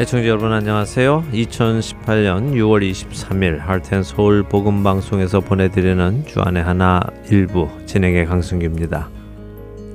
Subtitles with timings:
[0.00, 1.26] 애청자 여러분 안녕하세요.
[1.30, 9.10] 2018년 6월 23일 할텐 서울 복음 방송에서 보내드리는 주안의 하나 일부 진행의 강승규입니다.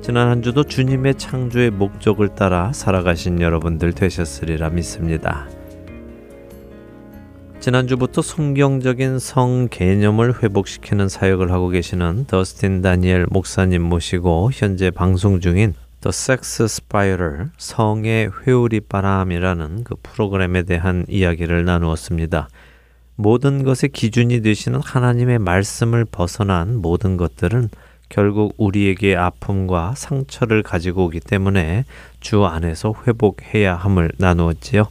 [0.02, 5.48] 지난 한 주도 주님의 창조의 목적을 따라 살아가신 여러분들 되셨으리라 믿습니다.
[7.58, 15.74] 지난주부터 성경적인 성 개념을 회복시키는 사역을 하고 계시는 더스틴 다니엘 목사님 모시고 현재 방송 중인
[16.02, 22.48] The Sex Spiral 성의 회오리 바람이라는 그 프로그램에 대한 이야기를 나누었습니다.
[23.16, 27.70] 모든 것의 기준이 되시는 하나님의 말씀을 벗어난 모든 것들은
[28.08, 31.84] 결국 우리에게 아픔과 상처를 가지고 오기 때문에
[32.20, 34.86] 주 안에서 회복해야 함을 나누었지요.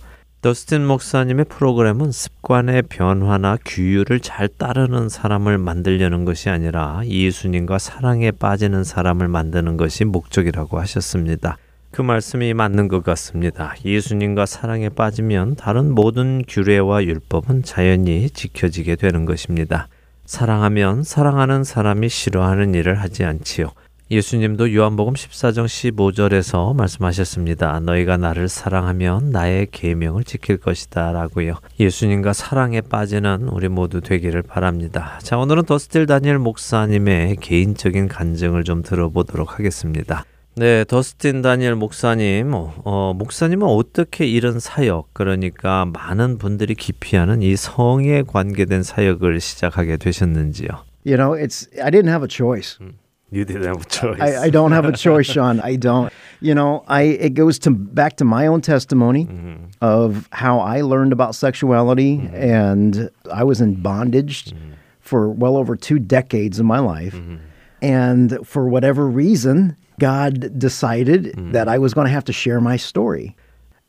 [0.46, 8.84] 더스틴 목사님의 프로그램은 습관의 변화나 규율을 잘 따르는 사람을 만들려는 것이 아니라 예수님과 사랑에 빠지는
[8.84, 11.58] 사람을 만드는 것이 목적이라고 하셨습니다.
[11.90, 13.74] 그 말씀이 맞는 것 같습니다.
[13.84, 19.88] 예수님과 사랑에 빠지면 다른 모든 규례와 율법은 자연히 지켜지게 되는 것입니다.
[20.28, 23.72] 사랑하면 사랑하는 사람이 싫어하는 일을 하지 않지요.
[24.12, 27.80] 예수님도 요한복음 14장 15절에서 말씀하셨습니다.
[27.80, 31.56] 너희가 나를 사랑하면 나의 계명을 지킬 것이다 라고요.
[31.80, 35.18] 예수님과 사랑에 빠지는 우리 모두 되기를 바랍니다.
[35.24, 40.24] 자, 오늘은 더스틸 다니엘 목사님의 개인적인 간증을 좀 들어보도록 하겠습니다.
[40.56, 48.22] 네, 더스틴 다니엘 목사님, 어, 목사님은 어떻게 이런 사역, 그러니까 많은 분들이 기피하는 이 성에
[48.22, 50.68] 관계된 사역을 시작하게 되셨는지요?
[51.08, 52.78] You know, it's I didn't have a choice.
[52.82, 52.94] 음.
[53.32, 54.20] You didn't have a choice.
[54.22, 55.60] I, I don't have a choice, Sean.
[55.60, 56.14] I don't.
[56.42, 59.66] You know, I it goes to back to my own testimony mm-hmm.
[59.82, 62.36] of how I learned about sexuality, mm-hmm.
[62.36, 64.74] and I was in bondage mm-hmm.
[65.00, 67.38] for well over two decades of my life, mm-hmm.
[67.82, 71.52] and for whatever reason, God decided mm-hmm.
[71.54, 73.36] that I was going to have to share my story,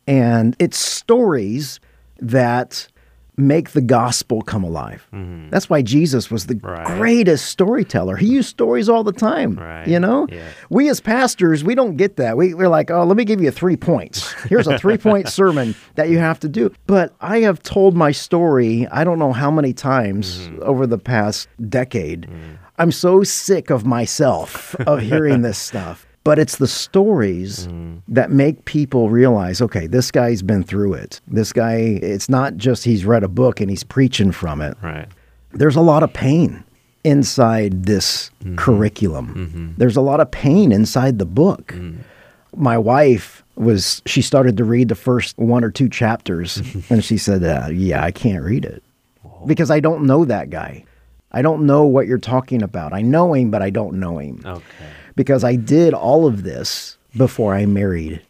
[0.07, 1.79] and it's stories
[2.21, 2.89] that
[3.37, 5.07] make the gospel come alive.
[5.13, 5.51] Mm-hmm.
[5.51, 6.87] That's why Jesus was the right.
[6.87, 8.17] greatest storyteller.
[8.17, 9.57] He used stories all the time.
[9.57, 9.87] Right.
[9.87, 10.49] You know, yeah.
[10.71, 12.37] we as pastors, we don't get that.
[12.37, 14.33] We, we're like, oh, let me give you three points.
[14.45, 16.73] Here's a three point sermon that you have to do.
[16.87, 20.63] But I have told my story, I don't know how many times mm-hmm.
[20.63, 22.23] over the past decade.
[22.23, 22.55] Mm-hmm.
[22.79, 28.03] I'm so sick of myself of hearing this stuff but it's the stories mm.
[28.09, 31.21] that make people realize okay this guy's been through it.
[31.29, 34.77] This guy it's not just he's read a book and he's preaching from it.
[34.83, 35.07] Right.
[35.53, 36.65] There's a lot of pain
[37.05, 38.57] inside this mm-hmm.
[38.57, 39.35] curriculum.
[39.35, 39.73] Mm-hmm.
[39.77, 41.69] there's a lot of pain inside the book.
[41.69, 41.99] Mm.
[42.57, 46.61] my wife was she started to read the first one or two chapters
[46.91, 48.83] and she said uh, yeah i can't read it.
[49.47, 50.85] Because i don't know that guy.
[51.31, 52.93] I don't know what you're talking about.
[52.93, 54.43] I know him but i don't know him.
[54.45, 58.22] Okay because I did all of this before I married.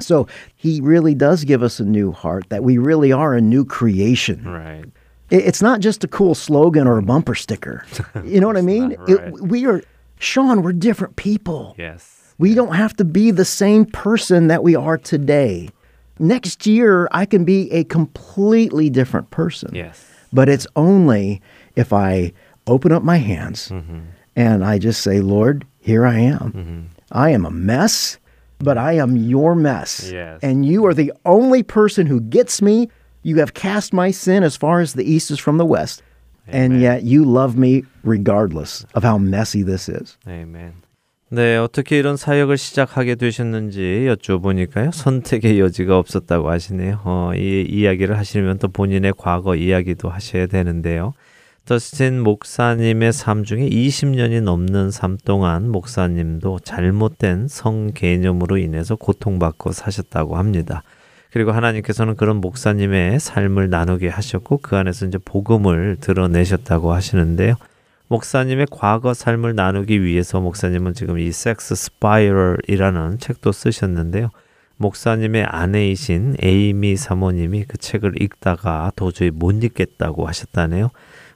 [0.00, 0.26] So
[0.56, 4.44] he really does give us a new heart that we really are a new creation.
[4.46, 4.84] Right.
[5.30, 7.86] It's not just a cool slogan or a bumper sticker.
[8.24, 8.96] You know what I mean?
[8.96, 9.08] Right.
[9.08, 9.82] It, we are,
[10.18, 11.74] Sean, we're different people.
[11.78, 12.34] Yes.
[12.38, 15.70] We don't have to be the same person that we are today.
[16.18, 19.74] Next year, I can be a completely different person.
[19.74, 20.04] Yes.
[20.32, 21.40] But it's only
[21.76, 22.32] if I
[22.66, 24.00] open up my hands mm-hmm.
[24.36, 26.51] and I just say, Lord, here I am.
[26.51, 26.81] Mm-hmm.
[27.11, 28.17] I am a mess,
[28.59, 30.09] but I am your mess.
[30.11, 30.39] Yes.
[30.41, 32.89] And you are the only person who gets me.
[33.23, 36.01] You have cast my sin as far as the east is from the west.
[36.47, 36.71] Amen.
[36.71, 40.17] And yet you love me regardless of how messy this is.
[40.27, 40.73] Amen.
[41.29, 44.93] 네, 어떻게 이런 사역을 시작하게 되셨는지 여쭤보니까요.
[44.93, 47.01] 선택의 여지가 없었다고 하시네요.
[47.03, 51.13] 어, 이 이야기를 하시면 또 본인의 과거 이야기도 하셔야 되는데요.
[51.64, 60.36] 더스틴 목사님의 삶 중에 20년이 넘는 삶 동안 목사님도 잘못된 성 개념으로 인해서 고통받고 사셨다고
[60.36, 60.82] 합니다.
[61.32, 67.54] 그리고 하나님께서는 그런 목사님의 삶을 나누게 하셨고 그 안에서 이제 복음을 드러내셨다고 하시는데요.
[68.08, 74.30] 목사님의 과거 삶을 나누기 위해서 목사님은 지금 이 섹스 스파이럴이라는 책도 쓰셨는데요.
[74.78, 80.90] 목사님의 아내이신 에이미 사모님이 그 책을 읽다가 도저히 못 읽겠다고 하셨다네요.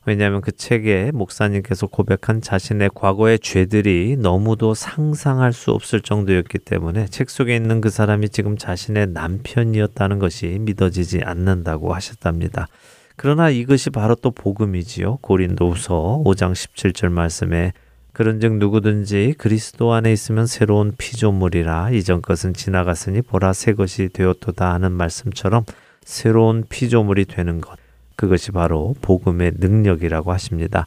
[0.07, 7.29] 왜냐하면 그 책에 목사님께서 고백한 자신의 과거의 죄들이 너무도 상상할 수 없을 정도였기 때문에 책
[7.29, 12.69] 속에 있는 그 사람이 지금 자신의 남편이었다는 것이 믿어지지 않는다고 하셨답니다.
[13.17, 15.19] 그러나 이것이 바로 또 복음이지요.
[15.23, 17.73] 고린도후서 5장 17절 말씀에
[18.13, 24.93] 그런즉 누구든지 그리스도 안에 있으면 새로운 피조물이라 이전 것은 지나갔으니 보라 새 것이 되었도다 하는
[24.93, 25.65] 말씀처럼
[26.03, 27.77] 새로운 피조물이 되는 것
[28.17, 30.87] 그것이 바로 복음의 능력이라고 하십니다.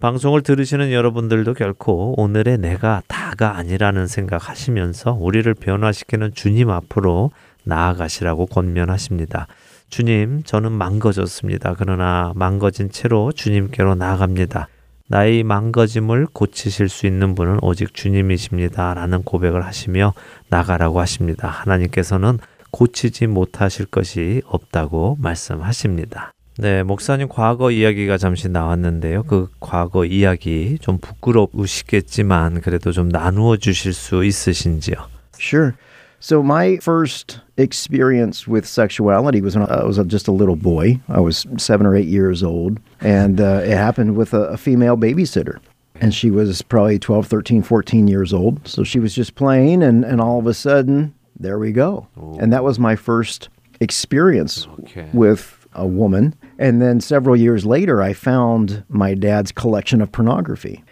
[0.00, 7.32] 방송을 들으시는 여러분들도 결코 오늘의 내가 다가 아니라는 생각하시면서 우리를 변화시키는 주님 앞으로
[7.64, 9.48] 나아가시라고 권면하십니다.
[9.90, 11.74] 주님, 저는 망가졌습니다.
[11.76, 14.68] 그러나 망가진 채로 주님께로 나아갑니다.
[15.08, 18.94] 나의 망가짐을 고치실 수 있는 분은 오직 주님이십니다.
[18.94, 20.12] 라는 고백을 하시며
[20.48, 21.48] 나가라고 하십니다.
[21.48, 22.38] 하나님께서는
[22.70, 26.32] 고치지 못하실 것이 없다고 말씀하십니다.
[26.59, 29.23] 네, 목사님 과거 이야기가 잠시 나왔는데요.
[29.23, 34.95] 그 과거 이야기 좀 부끄러우시겠지만 그래도 좀 나누어 주실 수 있으신지요?
[35.39, 35.73] Sure.
[36.19, 40.99] So my first experience with sexuality was when I was just a little boy.
[41.09, 44.95] I was seven or eight years old, and uh, it happened with a, a female
[44.95, 45.57] babysitter.
[45.99, 48.65] And she was probably 12, 13, 14 years old.
[48.67, 52.07] So she was just playing, and, and all of a sudden, there we go.
[52.39, 53.49] And that was my first
[53.81, 55.09] experience Okay.
[55.13, 56.35] with a woman.
[56.58, 60.82] And then several years later, I found my dad's collection of pornography.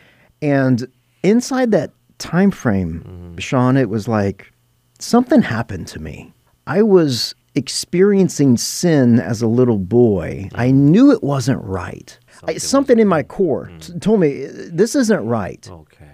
[0.41, 0.87] And
[1.23, 3.39] inside that time frame, mm-hmm.
[3.39, 4.53] Sean, it was like
[4.99, 6.33] something happened to me.
[6.67, 10.49] I was experiencing sin as a little boy.
[10.53, 10.59] Mm.
[10.59, 12.17] I knew it wasn't right.
[12.33, 13.87] Something, I, something in my core mm.
[13.87, 15.67] t- told me this isn't right.
[15.71, 16.13] Okay.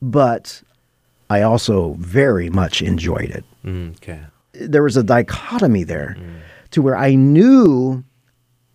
[0.00, 0.62] But
[1.28, 3.44] I also very much enjoyed it.
[3.64, 4.20] Mm, okay.
[4.52, 6.40] There was a dichotomy there mm.
[6.70, 8.02] to where I knew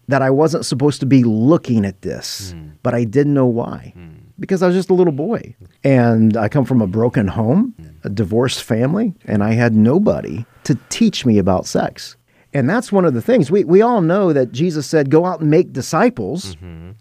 [0.07, 2.69] that I wasn't supposed to be looking at this, hmm.
[2.84, 3.94] but I didn't know why.
[3.96, 4.10] Hmm.
[4.38, 5.56] Because I was just a little boy.
[5.84, 7.88] And I come from a broken home, hmm.
[8.04, 12.18] a divorced family, and I had nobody to teach me about sex.
[12.54, 13.52] And that's one of the things.
[13.52, 16.92] We, we all know that Jesus said, Go out and make disciples, mm-hmm.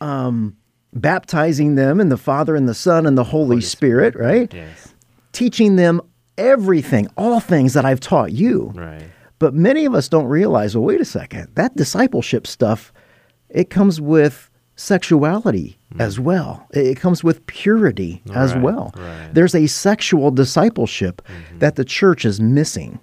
[0.00, 0.56] um,
[0.94, 4.52] baptizing them in the Father and the Son and the Holy, Spirit, right?
[4.52, 4.94] Yes.
[5.32, 6.00] Teaching them
[6.38, 8.72] everything, all things that I've taught you.
[8.74, 9.04] Right.
[9.42, 12.92] But many of us don't realize, well, wait a second, that discipleship stuff,
[13.48, 16.00] it comes with sexuality hmm.
[16.00, 16.64] as well.
[16.70, 18.92] It comes with purity as well.
[18.96, 19.30] right.
[19.32, 21.58] There's a sexual discipleship mm-hmm.
[21.58, 23.00] that the church is missing.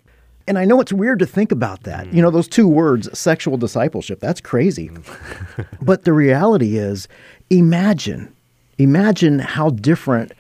[0.48, 2.06] And I know it's weird to think about that.
[2.06, 2.22] You mm.
[2.22, 4.88] know, those two words, sexual discipleship, that's crazy.
[4.88, 5.68] Mm.
[5.82, 7.10] but the reality is,
[7.50, 8.34] imagine,
[8.78, 10.32] imagine how different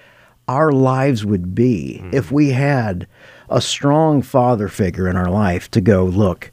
[0.47, 2.31] our lives would be if mm.
[2.31, 3.05] we had
[3.49, 6.51] a strong father figure in our life to go, look,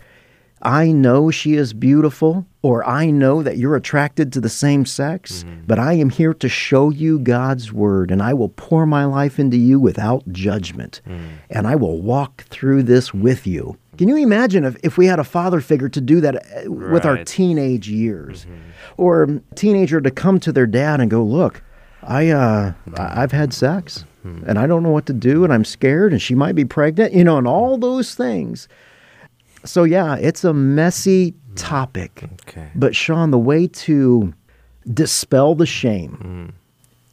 [0.63, 5.45] I know she is beautiful, or I know that you're attracted to the same sex,
[5.67, 9.39] but I am here to show you God's word, and I will pour my life
[9.39, 11.03] into you without judgment,
[11.51, 13.77] and I will walk through this with you.
[13.99, 17.05] Can you imagine if, if we had a father figure to do that uh, with
[17.05, 18.47] our teenage years,
[18.97, 21.63] or a teenager to come to their dad and go, "Look,
[22.03, 26.12] I uh, I've had sex, and I don't know what to do, and I'm scared,
[26.14, 28.68] and she might be pregnant, you know, and all those things."
[29.64, 32.70] So yeah, it's a messy topic, 오케이.
[32.76, 34.34] but Sean, the way to
[34.92, 36.52] dispel the shame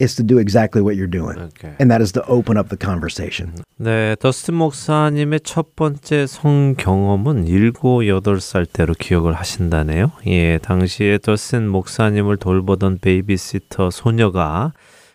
[0.01, 1.75] is to do exactly what you're doing, Okay.
[1.81, 3.53] and that is to open up the conversation.
[3.81, 10.13] 네, 더스틴 목사님의 첫 번째 성 경험은 7, 8살 때로 기억을 하신다네요.
[10.29, 14.73] 예, 당시에 더스틴 목사님을 돌보던 베이비시터 소녀가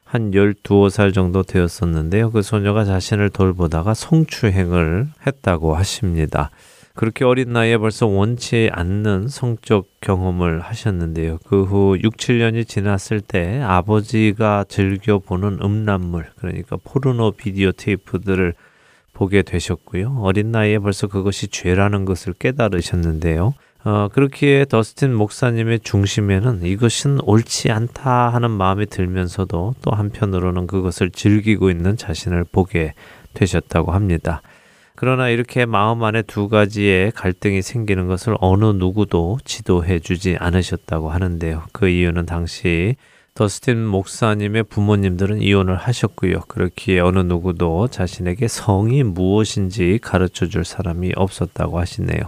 [0.09, 2.31] 한 12살 정도 되었었는데요.
[2.31, 6.51] 그 소녀가 자신을 돌보다가 성추행을 했다고 하십니다.
[6.95, 11.39] 그렇게 어린 나이에 벌써 원치 않는 성적 경험을 하셨는데요.
[11.45, 18.55] 그 후 6, 7년이 지났을 때 아버지가 즐겨보는 음란물, 그러니까 포르노 비디오 테이프들을
[19.13, 20.21] 보게 되셨고요.
[20.23, 23.53] 어린 나이에 벌써 그것이 죄라는 것을 깨달으셨는데요.
[23.85, 31.71] 어, 그렇기에 더스틴 목사님의 중심에는 이것은 옳지 않다 하는 마음이 들면서도 또 한편으로는 그것을 즐기고
[31.71, 32.95] 있는 자신을 보게
[33.35, 34.43] 되셨다고 합니다.
[34.97, 41.63] 그러나 이렇게 마음 안에 두 가지의 갈등이 생기는 것을 어느 누구도 지도해 주지 않으셨다고 하는데요.
[41.73, 42.97] 그 이유는 당시
[43.35, 46.41] 더스틴 목사님의 부모님들은 이혼을 하셨고요.
[46.49, 52.21] 그렇기에 어느 누구도 자신에게 성이 무엇인지 가르쳐 줄 사람이 없었다고 하시네요.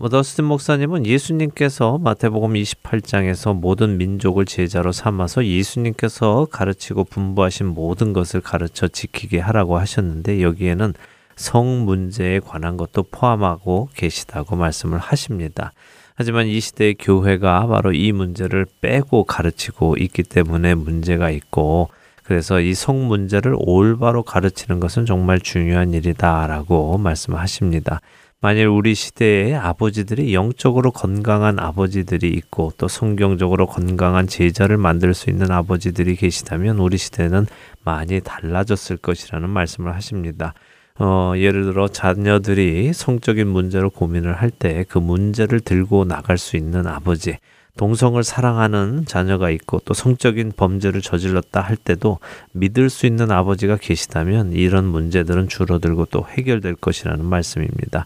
[0.00, 8.40] 뭐 더스틴 목사님은 예수님께서 마태복음 28장에서 모든 민족을 제자로 삼아서 예수님께서 가르치고 분부하신 모든 것을
[8.40, 10.94] 가르쳐 지키게 하라고 하셨는데 여기에는
[11.34, 15.72] 성 문제에 관한 것도 포함하고 계시다고 말씀을 하십니다.
[16.14, 21.88] 하지만 이 시대의 교회가 바로 이 문제를 빼고 가르치고 있기 때문에 문제가 있고
[22.22, 28.00] 그래서 이 성 문제를 올바로 가르치는 것은 정말 중요한 일이다라고 말씀하십니다.
[28.40, 35.50] 만일 우리 시대에 아버지들이 영적으로 건강한 아버지들이 있고 또 성경적으로 건강한 제자를 만들 수 있는
[35.50, 37.46] 아버지들이 계시다면 우리 시대는
[37.82, 40.54] 많이 달라졌을 것이라는 말씀을 하십니다.
[41.00, 46.86] 어, 예를 들어 자녀들이 성적인 문제로 고민을 할 때 그 문제를 들고 나갈 수 있는
[46.86, 47.38] 아버지,
[47.76, 52.18] 동성을 사랑하는 자녀가 있고 또 성적인 범죄를 저질렀다 할 때도
[52.52, 58.04] 믿을 수 있는 아버지가 계시다면 이런 문제들은 줄어들고 또 해결될 것이라는 말씀입니다.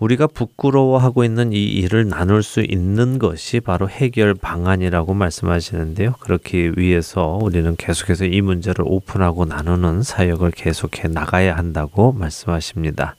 [0.00, 6.14] 우리가 부끄러워하고 있는 이 일을 나눌 수 있는 것이 바로 해결 방안이라고 말씀하시는데요.
[6.20, 13.14] 그렇기 위해서 우리는 계속해서 이 문제를 오픈하고 나누는 사역을 계속해 나가야 한다고 말씀하십니다.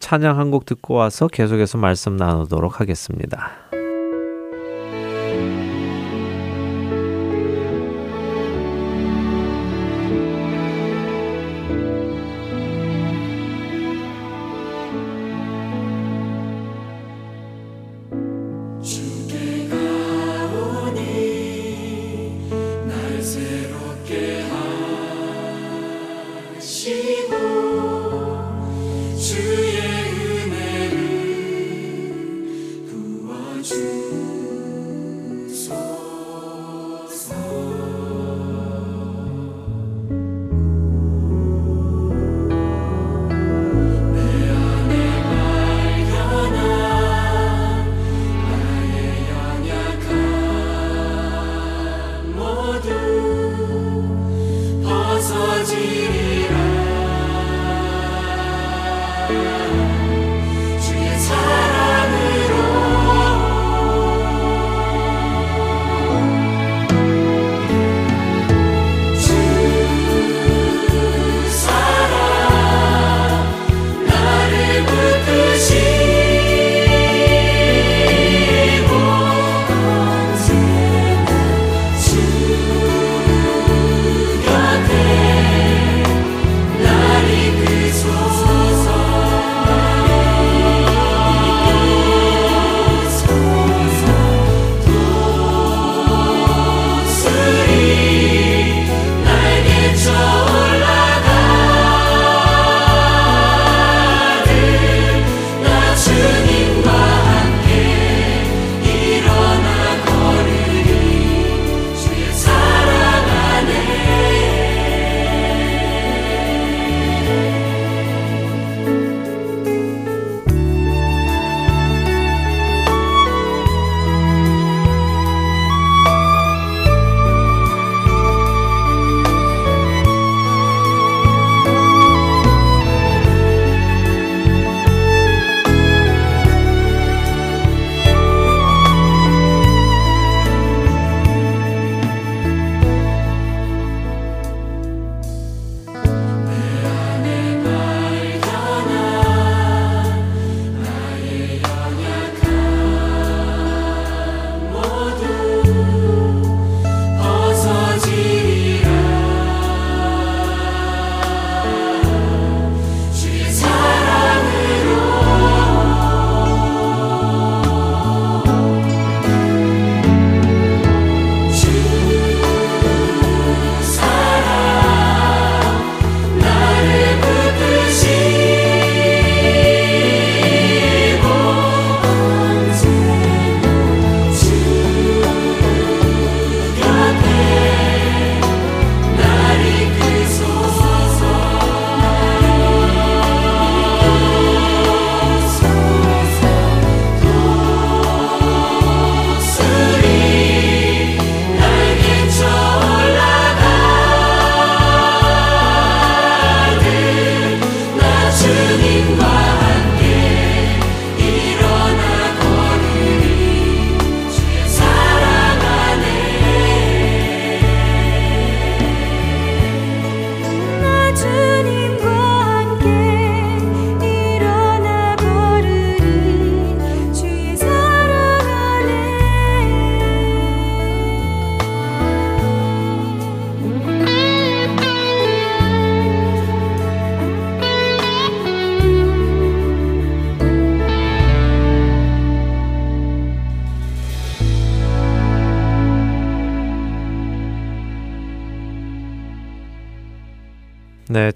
[0.00, 3.52] 찬양 한 곡 듣고 와서 계속해서 말씀 나누도록 하겠습니다.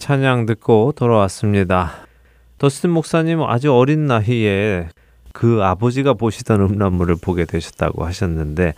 [0.08, 1.90] 찬양 듣고 돌아왔습니다.
[2.56, 4.88] 더스틴 목사님 아주 어린 나이에
[5.34, 8.72] 그 아버지가 보시던 음란물을 보게 되셨다고 하셨는데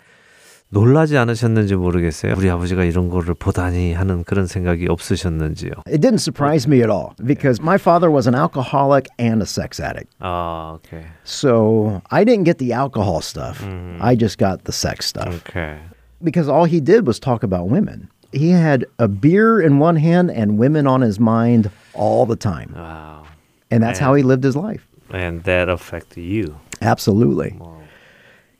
[0.71, 2.33] 놀라지 않으셨는지 모르겠어요.
[2.35, 5.71] 우리 아버지가 이런 거를 보다니 하는 그런 생각이 없으셨는지요.
[5.87, 9.81] It didn't surprise me at all because my father was an alcoholic and a sex
[9.81, 10.11] addict.
[10.19, 10.99] 아, 오케이.
[11.23, 13.65] So I didn't get the alcohol stuff.
[14.01, 15.31] I just got the sex stuff.
[15.31, 15.79] 오케이.
[16.21, 18.10] Because all he did was talk about women.
[18.31, 22.73] He had a beer in one hand and women on his mind all the time.
[22.75, 23.25] 와우.
[23.69, 24.85] And that's how he lived his life.
[25.11, 26.59] And that affected you.
[26.81, 27.57] Absolutely.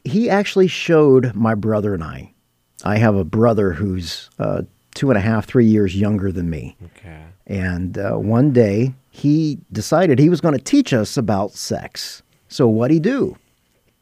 [0.04, 2.34] He actually showed my brother and I.
[2.84, 4.64] I have a brother who's uh,
[4.96, 6.76] two and a half, three years younger than me.
[6.98, 7.24] Okay.
[7.46, 12.24] And uh, one day he decided he was going to teach us about sex.
[12.48, 13.38] So what'd he do?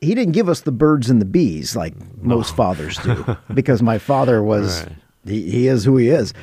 [0.02, 3.98] He didn't give us the birds and the bees like most fathers do, because my
[3.98, 4.96] father was, Right.
[5.30, 6.34] He, he is who he is.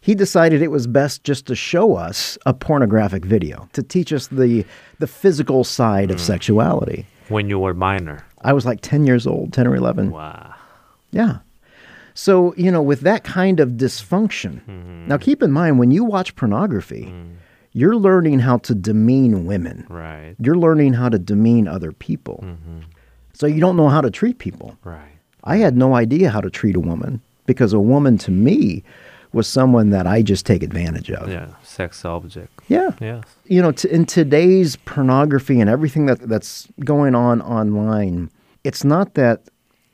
[0.00, 4.28] He decided it was best just to show us a pornographic video, to teach us
[4.28, 4.64] the,
[5.00, 6.20] the physical side of mm.
[6.20, 7.06] sexuality.
[7.28, 8.24] When you were minor.
[8.42, 10.12] I was like 10 years old, 10 or 11.
[10.12, 10.54] Wow.
[11.10, 11.38] Yeah.
[12.14, 15.08] So, you know, with that kind of dysfunction, mm-hmm.
[15.08, 17.34] now keep in mind when you watch pornography, mm.
[17.72, 19.86] you're learning how to demean women.
[19.88, 20.36] Right.
[20.38, 22.44] You're learning how to demean other people.
[22.44, 22.78] Mm-hmm.
[23.32, 24.78] So you don't know how to treat people.
[24.84, 25.18] Right.
[25.42, 28.82] I had no idea how to treat a woman because a woman to me
[29.32, 31.28] was someone that I just take advantage of.
[31.28, 31.48] Yeah.
[31.62, 32.52] Sex object.
[32.68, 32.90] Yeah.
[33.00, 33.24] Yes.
[33.44, 38.30] You know, t- in today's pornography and everything that, that's going on online,
[38.64, 39.42] it's not that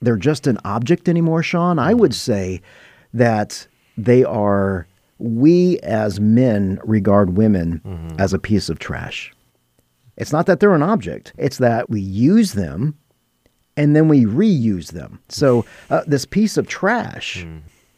[0.01, 1.79] they're just an object anymore, Sean.
[1.79, 2.61] I would say
[3.15, 3.67] that
[3.97, 4.87] they are,
[5.19, 8.21] we as men regard women mm-hmm.
[8.21, 9.33] as a piece of trash.
[10.17, 12.97] It's not that they're an object, it's that we use them
[13.78, 15.20] and then we reuse them.
[15.30, 17.46] So, uh, this piece of trash,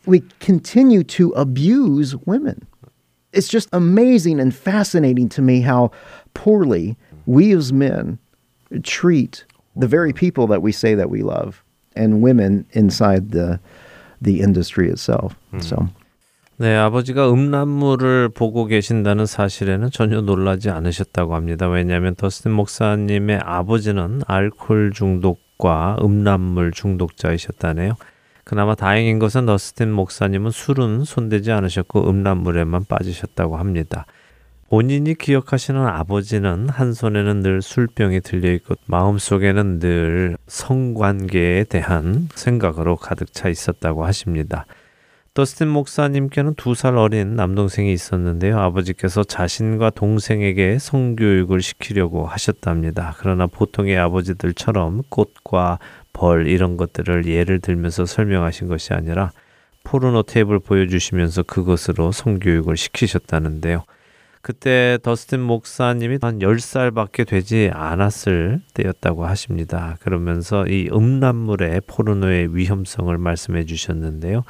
[0.06, 2.68] we continue to abuse women.
[3.32, 5.92] It's just amazing and fascinating to me how
[6.34, 8.20] poorly we as men
[8.84, 9.46] treat
[9.76, 11.64] the very people that we say that we love
[11.96, 13.60] and women inside the
[14.22, 15.36] the industry itself.
[15.62, 15.88] So,
[16.58, 21.70] 네, 아버지가 음란물을 보고 계신다는 사실에는 전혀 놀라지 않으셨다고 합니다.
[21.70, 27.95] 왜냐하면 더스틴 목사님의 아버지는 알코올 중독 과 음란물 중독자이셨다네요.
[28.45, 34.07] 그나마 다행인 것은 더스틴 목사님은 술은 손대지 않으셨고 음란물에만 빠지셨다고 합니다.
[34.69, 43.33] 본인이 기억하시는 아버지는 한 손에는 늘 술병이 들려 있고 마음속에는 늘 성관계에 대한 생각으로 가득
[43.33, 44.67] 차 있었다고 하십니다.
[45.35, 48.57] 더스틴 목사님께는 두 살 어린 남동생이 있었는데요.
[48.61, 53.17] 아버지께서 자신과 동생에게 성교육을 시키려고 하셨답니다.
[53.19, 55.81] 그러나 보통의 아버지들처럼 꽃과
[56.13, 59.33] 벌 이런 것들을 예를 들면서 설명하신 것이 아니라
[59.83, 63.83] 포르노 테이프를 보여주시면서 그것으로 성교육을 시키셨다는데요.
[64.41, 69.97] 그때 더스틴 목사님이 한 10살밖에 되지 않았을 때였다고 하십니다.
[70.01, 74.45] 그러면서 이 음란물의 포르노의 위험성을 말씀해 주셨는데요.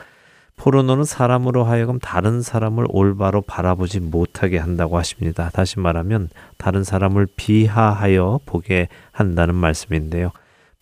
[0.57, 5.51] 포르노는 사람으로 하여금 다른 사람을 올바로 바라보지 못하게 한다고 하십니다.
[5.53, 10.31] 다시 말하면 다른 사람을 비하하여 보게 한다는 말씀인데요.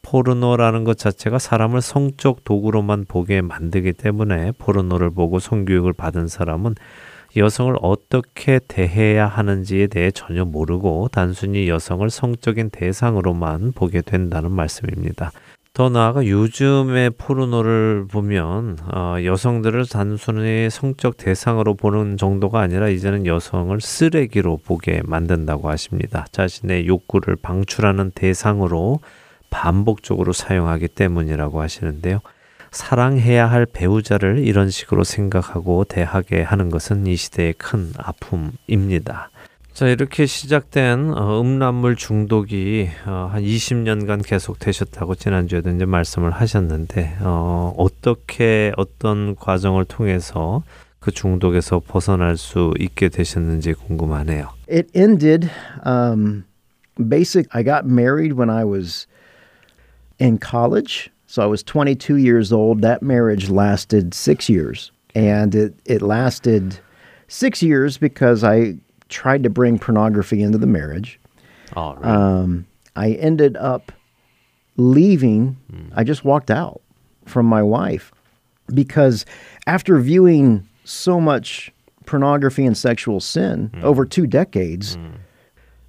[0.03, 6.75] 포르노라는 것 자체가 사람을 성적 도구로만 보게 만들기 때문에 포르노를 보고 성교육을 받은 사람은
[7.37, 15.33] 여성을 어떻게 대해야 하는지에 대해 전혀 모르고 단순히 여성을 성적인 대상으로만 보게 된다는 말씀입니다.
[15.75, 23.81] 더 나아가 요즘의 포르노를 보면 어, 여성들을 단순히 성적 대상으로 보는 정도가 아니라 이제는 여성을
[23.81, 26.27] 쓰레기로 보게 만든다고 하십니다.
[26.31, 29.01] 자신의 욕구를 방출하는 대상으로
[29.49, 32.21] 반복적으로 사용하기 때문이라고 하시는데요.
[32.71, 39.31] 사랑해야 할 배우자를 이런 식으로 생각하고 대하게 하는 것은 이 시대의 큰 아픔입니다.
[39.73, 47.17] 자, 이렇게 시작된 어, 음란물 중독이 어, 한 20년간 계속 되셨다고 지난주에도 이제 말씀을 하셨는데,
[47.23, 50.63] 어, 어떻게 어떤 과정을 통해서
[51.01, 54.51] 그 중독에서 벗어날 수 있게 되셨는지 궁금하네요.
[54.69, 55.51] it ended
[55.87, 56.45] um,
[57.09, 59.07] basic I got married when I was
[60.21, 61.11] in college.
[61.27, 62.83] So I was 22 years old.
[62.83, 64.93] That marriage lasted 6 years.
[65.15, 66.79] And it it lasted
[67.29, 68.77] 6 years because I
[69.13, 71.21] tried to bring pornography into the marriage.
[71.77, 73.93] 어, Um, I ended up
[74.77, 75.57] leaving.
[75.71, 75.93] Hmm.
[75.95, 76.81] I just walked out
[77.27, 78.11] from my wife
[78.75, 79.25] because
[79.67, 81.71] after viewing so much
[82.07, 83.85] pornography and sexual sin hmm.
[83.85, 85.17] over two decades, hmm.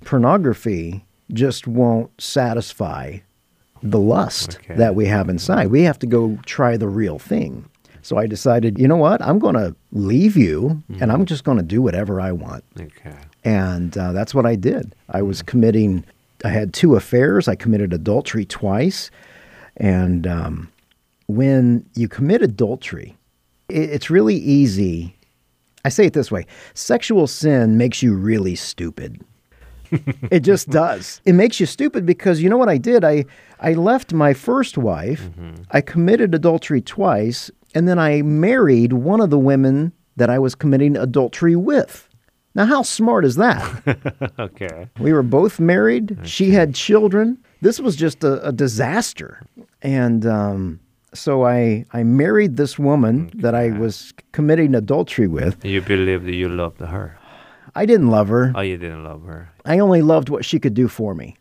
[0.06, 3.18] pornography just won't satisfy
[3.82, 4.76] the lust Okay.
[4.76, 5.68] that we have inside.
[5.68, 7.66] We have to go try the real thing.
[8.04, 9.22] So I decided, you know what?
[9.22, 11.02] I'm going to leave you mm-hmm.
[11.02, 11.26] and I'm mm-hmm.
[11.26, 12.64] just going to do whatever I want.
[12.80, 13.16] Okay.
[13.44, 14.94] And uh, that's what I did.
[15.10, 15.48] I was mm.
[15.48, 16.06] committing,
[16.44, 17.48] I had two affairs.
[17.48, 19.10] I committed adultery twice.
[19.78, 20.72] And um,
[21.28, 23.18] when you commit adultery,
[23.70, 25.16] it, it's really easy.
[25.86, 29.22] I say it this way sexual sin makes you really stupid.
[30.32, 31.22] it just does.
[31.26, 33.04] It makes you stupid because you know what I did?
[33.04, 33.26] I
[33.60, 35.22] I left my first wife.
[35.22, 35.64] Mm-hmm.
[35.72, 40.56] I committed adultery twice, and then I married one of the women that I was
[40.56, 42.08] committing adultery with.
[42.56, 44.34] Now, how smart is that?
[44.40, 44.88] okay.
[45.00, 46.20] We were both married.
[46.24, 47.44] She had children.
[47.62, 49.42] This was just a, a disaster.
[49.82, 50.80] And um,
[51.16, 55.66] so I, I married this woman that I was committing adultery with.
[55.66, 57.18] You believed you loved her.
[57.76, 58.52] I didn't love her.
[58.54, 59.52] Oh, you didn't love her.
[59.66, 61.36] I only loved what she could do for me.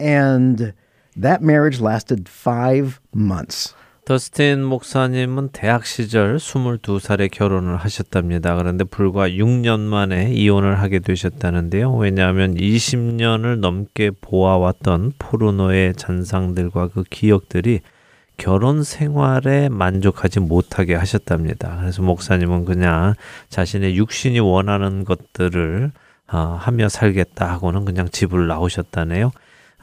[0.00, 0.72] And
[1.16, 3.74] that marriage lasted five months.
[4.04, 8.54] 더스틴 목사님은 대학 시절 22살에 결혼을 하셨답니다.
[8.54, 11.90] 그런데 불과 6년 만에 이혼을 하게 되셨다는데요.
[11.94, 17.80] 왜냐하면 20년을 넘게 보아왔던 포르노의 잔상들과 그 기억들이
[18.36, 21.78] 결혼 생활에 만족하지 못하게 하셨답니다.
[21.80, 23.14] 그래서 목사님은 그냥
[23.48, 25.92] 자신의 육신이 원하는 것들을
[26.30, 29.30] 어, 하며 살겠다 하고는 그냥 집을 나오셨다네요.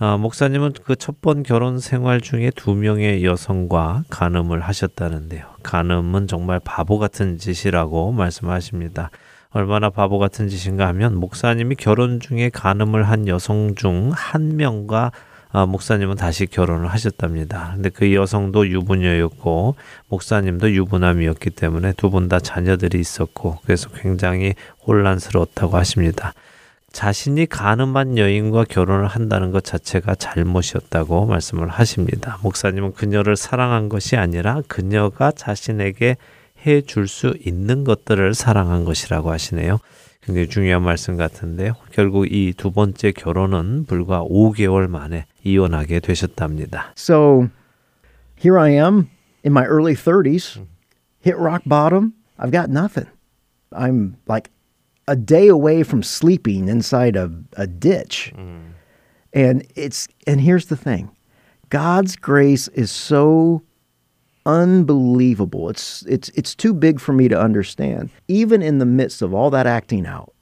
[0.01, 5.45] 어, 목사님은 그 첫 번 결혼 생활 중에 두 명의 여성과 간음을 하셨다는데요.
[5.61, 9.11] 간음은 정말 바보 같은 짓이라고 말씀하십니다.
[9.51, 15.11] 얼마나 바보 같은 짓인가 하면 목사님이 결혼 중에 간음을 한 여성 중 한 명과
[15.53, 17.73] 아, 목사님은 다시 결혼을 하셨답니다.
[17.75, 19.75] 근데 그 여성도 유부녀였고
[20.07, 24.55] 목사님도 유부남이었기 때문에 두 분 다 자녀들이 있었고 그래서 굉장히
[24.87, 26.33] 혼란스러웠다고 하십니다.
[26.91, 32.37] 자신이 가늠한 여인과 결혼을 한다는 것 자체가 잘못이었다고 말씀을 하십니다.
[32.43, 36.17] 목사님은 그녀를 사랑한 것이 아니라 그녀가 자신에게
[36.65, 39.79] 해 줄 수 있는 것들을 사랑한 것이라고 하시네요.
[40.21, 41.73] 굉장히 중요한 말씀 같은데요.
[41.91, 46.93] 결국 이 두 번째 결혼은 불과 5개월 만에 이혼하게 되셨답니다.
[46.95, 47.47] So
[48.43, 49.07] here I am
[49.43, 50.59] in my early 30s,
[51.25, 52.13] hit rock bottom.
[52.37, 53.09] I've got nothing.
[53.71, 54.51] I'm like
[55.07, 58.31] a day away from sleeping inside a, a ditch.
[59.33, 61.09] And it's and here's the thing.
[61.69, 63.61] God's grace is so
[64.45, 65.69] unbelievable.
[65.69, 68.09] It's it's it's too big for me to understand.
[68.27, 70.33] Even in the midst of all that acting out,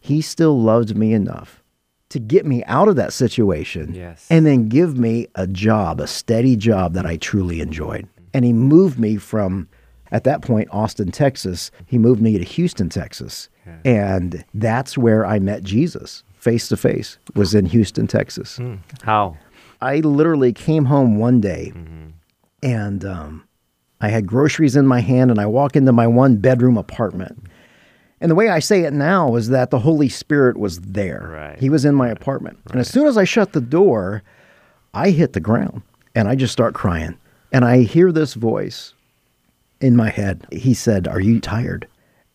[0.00, 1.62] he still loved me enough
[2.10, 4.26] to get me out of that situation Yes.
[4.28, 8.06] and then give me a job, a steady job that I truly enjoyed.
[8.34, 9.66] And he moved me from
[10.10, 13.48] at that point Austin, Texas, he moved me to Houston, Texas.
[13.84, 18.58] And that's where I met Jesus face to face was in Houston, Texas.
[19.02, 19.36] How?
[19.80, 21.72] I literally came home one day
[22.62, 23.44] and um,
[24.00, 27.46] I had groceries in my hand and I walk into my one bedroom apartment.
[28.20, 31.28] And the way I say it now is that the Holy Spirit was there.
[31.32, 31.58] Right.
[31.58, 32.58] He was in my apartment.
[32.70, 34.22] And as soon as I shut the door,
[34.94, 35.82] I hit the ground
[36.14, 37.16] and I just start crying.
[37.52, 38.94] And I hear this voice
[39.80, 40.46] in my head.
[40.52, 41.86] He said, Are you tired?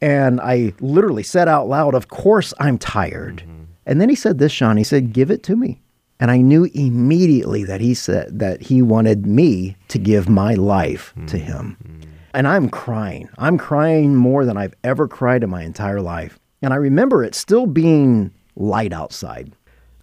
[0.01, 3.37] And I literally said out loud, Of course I'm tired.
[3.37, 3.63] Mm-hmm.
[3.85, 4.77] And then he said this, Sean.
[4.77, 5.81] He said, Give it to me.
[6.19, 11.13] And I knew immediately that he said that he wanted me to give my life
[11.27, 11.45] to mm-hmm.
[11.45, 12.01] him.
[12.33, 13.29] And I'm crying.
[13.37, 16.39] I'm crying more than I've ever cried in my entire life.
[16.61, 19.51] And I remember it still being light outside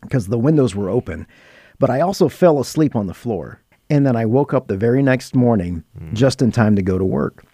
[0.01, 1.27] because the windows were open.
[1.79, 3.61] But I also fell asleep on the floor.
[3.91, 6.13] And then I woke up the very next morning mm.
[6.15, 7.45] just in time to go to work.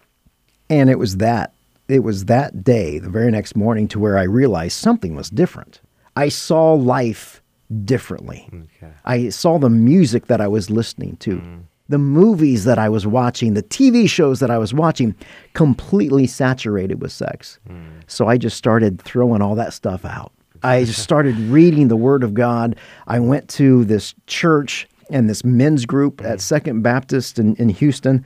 [0.69, 1.53] And it was that
[1.93, 5.81] it was that day, the very next morning, to where I realized something was different.
[6.17, 7.43] I saw life
[7.85, 8.49] differently.
[8.53, 8.93] Okay.
[9.05, 11.63] I saw the music that I was listening to, mm.
[11.89, 15.15] the movies that I was watching, the TV shows that I was watching,
[15.55, 17.59] completely saturated with sex.
[17.69, 18.03] Mm.
[18.07, 20.33] So I just started throwing all that stuff out.
[20.63, 22.77] I just started reading the Word of God.
[23.07, 26.43] I went to this church and this men's group at mm.
[26.43, 28.25] Second Baptist in, in Houston,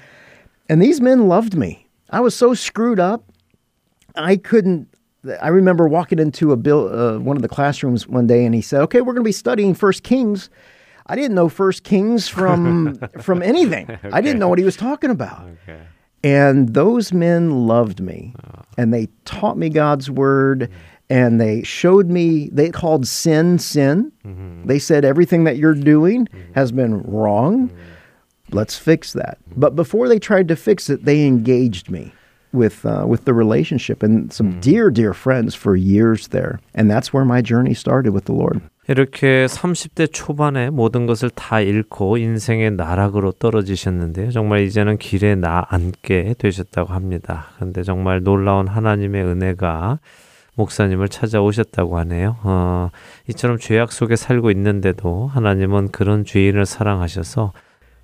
[0.69, 1.87] and these men loved me.
[2.11, 3.25] I was so screwed up.
[4.17, 4.89] I couldn't.
[5.41, 8.61] I remember walking into a bill, uh, one of the classrooms one day, and he
[8.61, 10.51] said, "Okay, we're going to be studying First Kings."
[11.07, 13.99] I didn't know First Kings from from anything.
[14.13, 15.47] I didn't know what he was talking about.
[15.63, 15.81] Okay.
[16.23, 18.63] And those men loved me, oh.
[18.79, 20.71] and they taught me God's word,
[21.11, 22.49] and they showed me.
[22.51, 24.13] They called sin sin.
[24.25, 24.67] Mm-hmm.
[24.67, 26.53] They said everything that you're doing mm-hmm.
[26.55, 27.69] has been wrong.
[27.69, 27.79] Mm-hmm.
[28.51, 29.39] Let's fix that.
[29.57, 32.13] But before they tried to fix it, they engaged me
[32.55, 36.61] with uh, with the relationship and some dear dear friends for years there.
[36.75, 38.63] And that's where my journey started with the Lord.
[38.87, 44.31] 이렇게 30대 초반에 모든 것을 다 잃고 인생의 나락으로 떨어지셨는데요.
[44.31, 47.47] 정말 이제는 길에 나 앉게 되셨다고 합니다.
[47.59, 50.01] 근데 정말 놀라운 하나님의 은혜가
[50.57, 52.37] 목사님을 찾아오셨다고 하네요.
[52.43, 52.91] 어,
[53.29, 57.53] 이처럼 죄악 속에 살고 있는데도 하나님은 그런 죄인을 사랑하셔서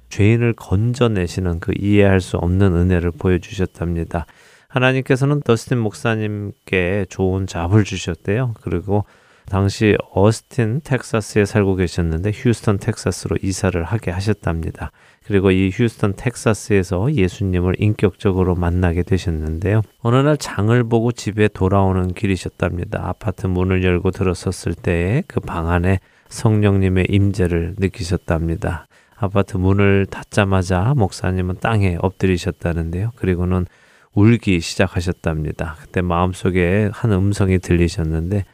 [0.08, 4.26] 죄인을 건져내시는 그 이해할 수 없는 은혜를 보여주셨답니다.
[4.70, 8.54] 하나님께서는 더스틴 목사님께 좋은 잡을 주셨대요.
[8.62, 9.04] 그리고
[9.46, 14.92] 당시 어스틴 텍사스에 살고 계셨는데 휴스턴 텍사스로 이사를 하게 하셨답니다.
[15.24, 19.82] 그리고 이 휴스턴 텍사스에서 예수님을 인격적으로 만나게 되셨는데요.
[20.00, 23.08] 어느 날 장을 보고 집에 돌아오는 길이셨답니다.
[23.08, 28.86] 아파트 문을 열고 들어섰을 때에 그 방 안에 성령님의 임재를 느끼셨답니다.
[29.16, 33.10] 아파트 문을 닫자마자 목사님은 땅에 엎드리셨다는데요.
[33.16, 33.66] 그리고는
[34.14, 35.76] 울기 시작하셨답니다.
[35.80, 38.44] 그때 마음속에 한 음성이 들리셨는데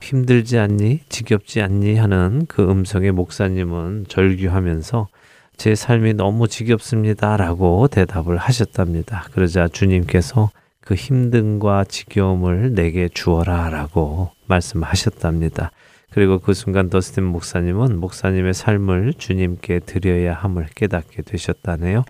[0.00, 1.00] 힘들지 않니?
[1.08, 1.96] 지겹지 않니?
[1.96, 5.08] 하는 그 음성에 목사님은 절규하면서
[5.56, 7.36] 제 삶이 너무 지겹습니다.
[7.36, 9.26] 라고 대답을 하셨답니다.
[9.32, 15.70] 그러자 주님께서 그 힘듦과 지겨움을 내게 주어라 라고 말씀하셨답니다.
[16.10, 22.04] 그리고 그 순간 더스틴 목사님은 목사님의 삶을 주님께 드려야 함을 깨닫게 되셨다네요.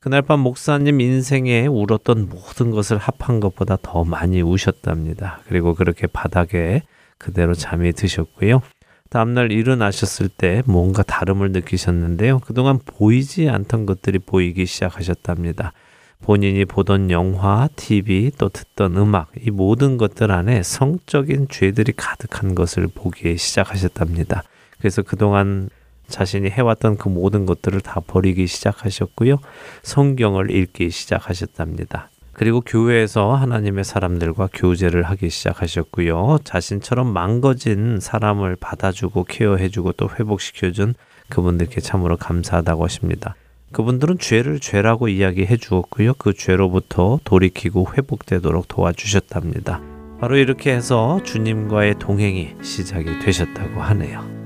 [0.00, 5.40] 그날 밤 목사님 인생에 울었던 모든 것을 합한 것보다 더 많이 우셨답니다.
[5.46, 6.82] 그리고 그렇게 바닥에
[7.18, 8.62] 그대로 잠이 드셨고요.
[9.10, 12.38] 다음날 일어나셨을 때 뭔가 다름을 느끼셨는데요.
[12.38, 15.74] 그동안 보이지 않던 것들이 보이기 시작하셨답니다.
[16.22, 22.88] 본인이 보던 영화, TV, 또 듣던 음악, 이 모든 것들 안에 성적인 죄들이 가득한 것을
[22.94, 24.44] 보기 시작하셨답니다.
[24.78, 25.68] 그래서 그동안
[26.10, 29.38] 자신이 해왔던 그 모든 것들을 다 버리기 시작하셨고요.
[29.82, 32.10] 성경을 읽기 시작하셨답니다.
[32.32, 36.38] 그리고 교회에서 하나님의 사람들과 교제를 하기 시작하셨고요.
[36.44, 40.94] 자신처럼 망가진 사람을 받아주고 케어해주고 또 회복시켜준
[41.28, 43.34] 그분들께 참으로 감사하다고 하십니다.
[43.72, 46.14] 그분들은 죄를 죄라고 이야기해 주었고요.
[46.14, 49.80] 그 죄로부터 돌이키고 회복되도록 도와주셨답니다.
[50.20, 54.39] 바로 이렇게 해서 주님과의 동행이 시작이 되셨다고 하네요.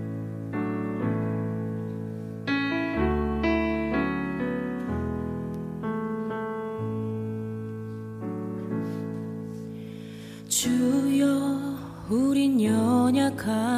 [13.34, 13.73] 연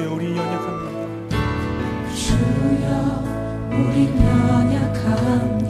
[0.00, 1.36] 주여 우리 연약합니다.
[2.14, 2.86] 주여
[3.70, 5.60] 우린 연약합니다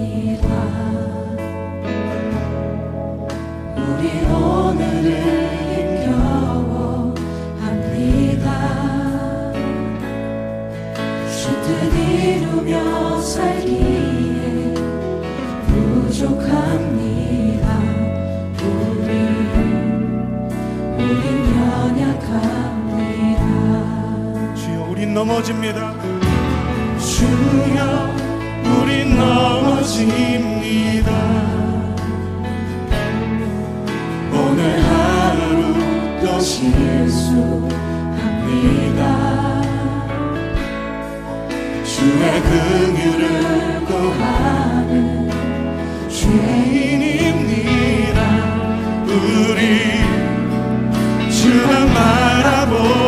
[25.30, 25.94] 넘어집니다.
[26.98, 27.78] 주여
[28.64, 31.10] 우린 넘어집니다.
[34.32, 35.38] 오늘 하루
[36.20, 37.70] 또 실수합니다.
[41.84, 45.30] 주의 긍휼을 구하는
[46.08, 47.38] 죄인입니다.
[49.06, 49.60] 우리
[51.94, 52.99] 바라봅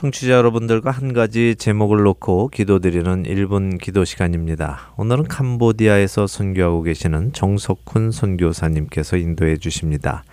[0.00, 4.94] 청취자 여러분들과 한 가지 제목을 놓고 기도드리는 1분 기도 시간입니다.
[4.96, 10.24] 오늘은 캄보디아에서 선교하고 계시는 정석훈 선교사님께서 인도해 주십니다.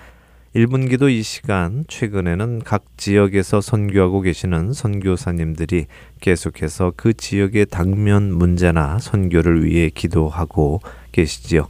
[0.55, 5.87] 1분 기도 이 시간 최근에는 각 지역에서 선교하고 계시는 선교사님들이
[6.21, 10.79] 계속해서 그 지역의 당면 문제나 선교를 위해 기도하고
[11.11, 11.67] 계시지요.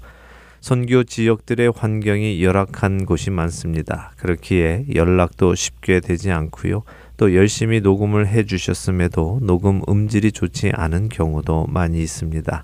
[0.59, 4.11] 선교 지역들의 환경이 열악한 곳이 많습니다.
[4.17, 6.83] 그렇기에 연락도 쉽게 되지 않고요.
[7.17, 12.63] 또 열심히 녹음을 해 주셨음에도 녹음 음질이 좋지 않은 경우도 많이 있습니다.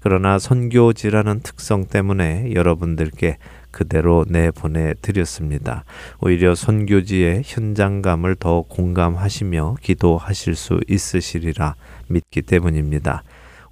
[0.00, 3.38] 그러나 선교지라는 특성 때문에 여러분들께
[3.70, 5.84] 그대로 내보내 드렸습니다.
[6.20, 11.76] 오히려 선교지의 현장감을 더 공감하시며 기도하실 수 있으시리라
[12.08, 13.22] 믿기 때문입니다.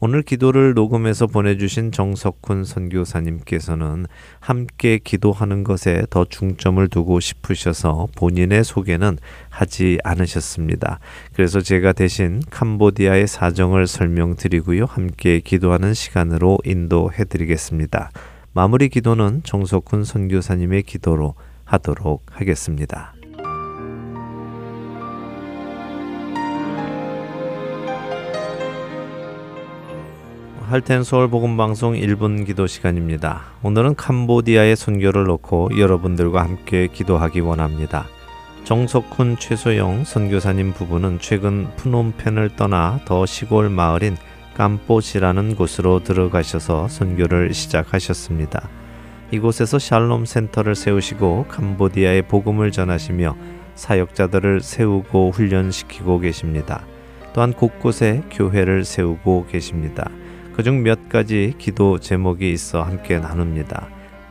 [0.02, 4.06] 오늘 기도를 녹음해서 보내주신 정석훈 선교사님께서는
[4.40, 9.18] 함께 기도하는 것에 더 중점을 두고 싶으셔서 본인의 소개는
[9.50, 11.00] 하지 않으셨습니다.
[11.34, 14.86] 그래서 제가 대신 캄보디아의 사정을 설명드리고요.
[14.86, 18.10] 함께 기도하는 시간으로 인도해 드리겠습니다.
[18.54, 21.34] 마무리 기도는 정석훈 선교사님의 기도로
[21.64, 23.19] 하도록 하겠습니다.
[30.70, 33.42] 할텐 서울 복음 방송 1분 기도 시간입니다.
[33.64, 38.06] 오늘은 캄보디아의 선교를 놓고 여러분들과 함께 기도하기 원합니다.
[38.62, 44.16] 정석훈 최소영 선교사님 부부는 최근 푸놈펜을 떠나 더 시골 마을인
[44.54, 48.68] 깜뽀시라는 곳으로 들어가셔서 선교를 시작하셨습니다.
[49.32, 53.36] 이곳에서 샬롬 센터를 세우시고 캄보디아의 복음을 전하시며
[53.74, 56.84] 사역자들을 세우고 훈련시키고 계십니다.
[57.32, 60.08] 또한 곳곳에 교회를 세우고 계십니다.
[60.60, 63.88] 그중 몇 가지 기도 제목이 있어 함께 나눕니다.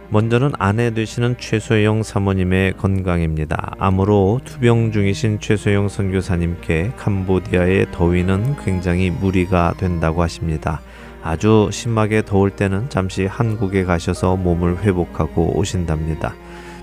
[0.10, 3.74] 먼저는 아내 되시는 최소영 사모님의 건강입니다.
[3.80, 10.82] 암으로 투병 중이신 최소영 선교사님께 캄보디아의 더위는 굉장히 무리가 된다고 하십니다.
[11.24, 16.36] 아주 심하게 더울 때는 잠시 한국에 가셔서 몸을 회복하고 오신답니다.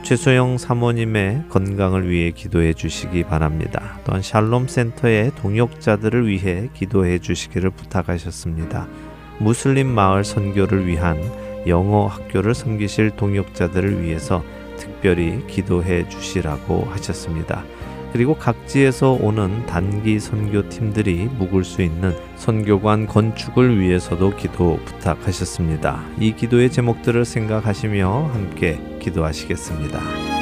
[0.03, 4.01] 최소영 사모님의 건강을 위해 기도해 주시기 바랍니다.
[4.05, 8.89] 또한 샬롬 센터의 동역자들을 위해 기도해 주시기를 부탁하셨습니다.
[9.39, 11.21] 무슬림 마을 선교를 위한
[11.67, 14.43] 영어 학교를 섬기실 동역자들을 위해서
[14.77, 17.65] 특별히 기도해 주시라고 하셨습니다.
[18.13, 26.03] 그리고 각지에서 오는 단기 선교팀들이 묵을 수 있는 선교관 건축을 위해서도 기도 부탁하셨습니다.
[26.19, 30.36] 이 기도의 제목들을 생각하시며 함께 기도하시겠습니다.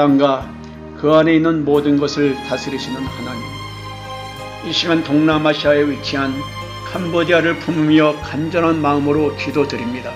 [0.00, 0.48] 땅과
[0.98, 3.42] 그 안에 있는 모든 것을 다스리시는 하나님.
[4.66, 6.32] 이 시간 동남아시아에 위치한
[6.90, 10.10] 캄보디아를 품으며 간절한 마음으로 기도드립니다.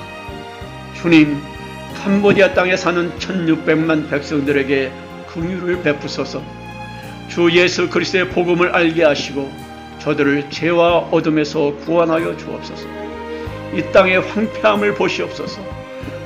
[0.95, 1.37] 주님,
[2.03, 4.91] 캄보디아 땅에 사는 1600만 백성들에게
[5.27, 6.43] 긍휼을 베푸소서.
[7.29, 9.53] 주 예수 그리스도의 복음을 알게 하시고
[9.99, 12.89] 저들을 죄와 어둠에서 구원하여 주옵소서.
[13.75, 15.61] 이 땅의 황폐함을 보시옵소서.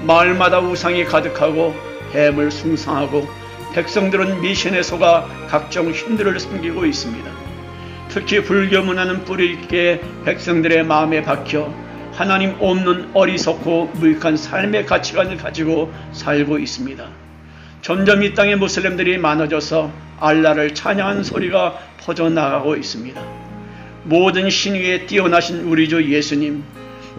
[0.04, 1.74] 마을마다 우상이 가득하고
[2.12, 7.30] 뱀을 숭상하고 백성들은 미신에 속아 각종 신들을 섬기고 있습니다.
[8.08, 11.72] 특히 불교 문화는 뿌리 있게 백성들의 마음에 박혀
[12.12, 17.06] 하나님 없는 어리석고 무익한 삶의 가치관을 가지고 살고 있습니다.
[17.82, 23.22] 점점 이 땅에 무슬림들이 많아져서 알라를 찬양하는 소리가 퍼져나가고 있습니다.
[24.04, 26.64] 모든 신 위에 뛰어나신 우리 주 예수님,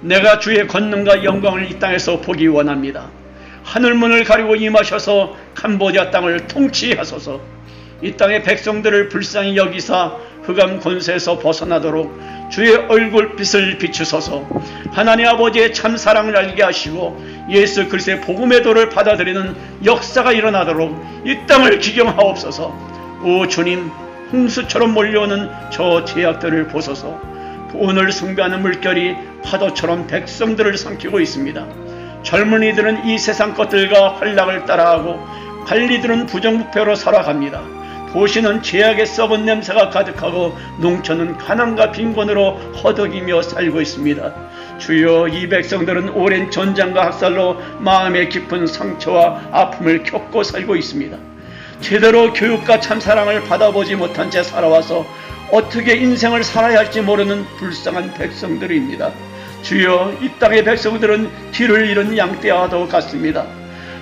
[0.01, 3.09] 내가 주의 권능과 영광을 이 땅에서 보기 원합니다.
[3.69, 7.39] 하늘문을 가리고 임하셔서 캄보디아 땅을 통치하소서.
[8.01, 12.19] 이 땅의 백성들을 불쌍히 여기사 흑암 권세에서 벗어나도록
[12.51, 14.47] 주의 얼굴빛을 비추소서.
[14.91, 19.55] 하나님 아버지의 참 사랑을 알게 하시고 예수 그리스도의 복음의 도를 받아들이는
[19.85, 23.19] 역사가 일어나도록 이 땅을 기경하옵소서.
[23.23, 23.91] 오 주님,
[24.31, 27.21] 홍수처럼 몰려오는 저 죄악들을 보소서.
[27.75, 31.88] 오늘 숭배하는 물결이 파도처럼 백성들을 삼키고 있습니다.
[32.23, 35.19] 젊은이들은 이 세상 것들과 활락을 따라하고
[35.65, 37.61] 관리들은 부정부패로 살아갑니다.
[38.11, 42.53] 도시는 죄악의 썩은 냄새가 가득하고 농촌은 가난과 빈곤으로
[42.83, 44.33] 허덕이며 살고 있습니다.
[44.79, 51.17] 주여 이 백성들은 오랜 전장과 학살로 마음의 깊은 상처와 아픔을 겪고 살고 있습니다.
[51.81, 55.05] 제대로 교육과 참사랑을 받아보지 못한 채 살아와서
[55.51, 59.11] 어떻게 인생을 살아야 할지 모르는 불쌍한 백성들입니다.
[59.61, 63.45] 주여 이 땅의 백성들은 길을 잃은 양떼와도 같습니다.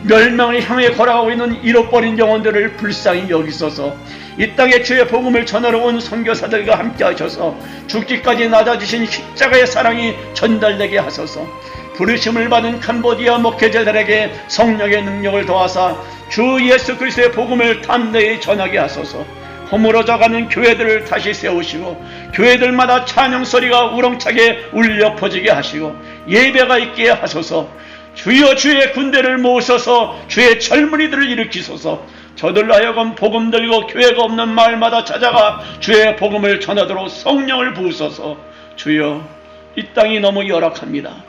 [0.03, 3.95] 멸망을 향해 걸어가고 있는 잃어버린 영혼들을 불쌍히 여기소서.
[4.37, 11.47] 이 땅에 주의 복음을 전하러 온 선교사들과 함께 하셔서 죽기까지 낮아지신 십자가의 사랑이 전달되게 하소서.
[11.95, 15.97] 부르심을 받은 캄보디아 목회자들에게 성령의 능력을 도와사
[16.29, 19.25] 주 예수 그리스도의 복음을 담대히 전하게 하소서
[19.71, 22.03] 허물어져가는 교회들을 다시 세우시고
[22.33, 25.95] 교회들마다 찬양 소리가 우렁차게 울려 퍼지게 하시고
[26.29, 27.69] 예배가 있게 하소서
[28.15, 32.03] 주여 주의 군대를 모으소서 주의 젊은이들을 일으키소서
[32.35, 38.37] 저들로 하여금 복음 들고 교회가 없는 마을마다 찾아가 주의 복음을 전하도록 성령을 부으소서
[38.75, 39.27] 주여
[39.75, 41.23] 이 땅이 너무 열악합니다.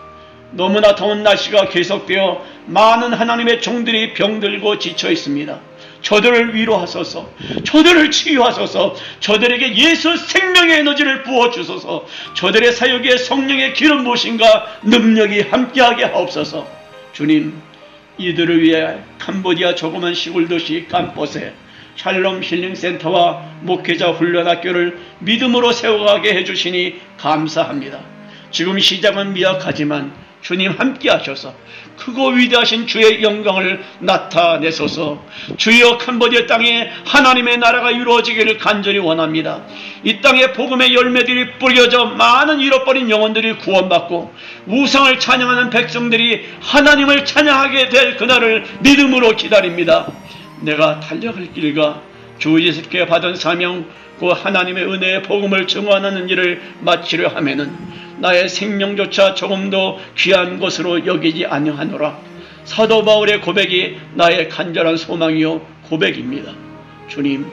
[0.53, 5.59] 너무나 더운 날씨가 계속되어 많은 하나님의 종들이 병들고 지쳐 있습니다.
[6.03, 7.31] 저들을 위로하소서,
[7.65, 16.67] 저들을 치유하소서, 저들에게 예수 생명의 에너지를 부어주소서, 저들의 사역에 성령의 기름 부으심과 능력이 함께하게 하옵소서.
[17.13, 17.61] 주님,
[18.19, 21.53] 이들을 위해 캄보디아 조그만 시골 도시 깜포세
[21.97, 28.01] 샬롬 힐링센터와 목회자 훈련학교를 믿음으로 세워가게 해주시니 감사합니다.
[28.51, 30.13] 지금 시작은 미약하지만
[30.49, 31.55] 주님 함께 하셔서
[31.99, 35.23] 크고 위대하신 주의 영광을 나타내소서
[35.59, 39.61] 주여 캄보디아 땅에 하나님의 나라가 이루어지기를 간절히 원합니다.
[40.05, 44.33] 이 땅에 복음의 열매들이 뿌려져 많은 잃어버린 영혼들이 구원받고
[44.69, 50.11] 우상을 찬양하는 백성들이 하나님을 찬양하게 될 그날을 믿음으로 기다립니다.
[50.63, 52.01] 내가 달려갈 길과
[52.39, 53.85] 주 예수께 받은 사명
[54.19, 57.77] 그 하나님의 은혜의 복음을 증언하는 일을 마치려 하면은
[58.21, 62.19] 나의 생명조차 조금도 귀한 것으로 여기지 아니하노라.
[62.65, 66.53] 사도 바울의 고백이 나의 간절한 소망이요 고백입니다.
[67.09, 67.47] 주님,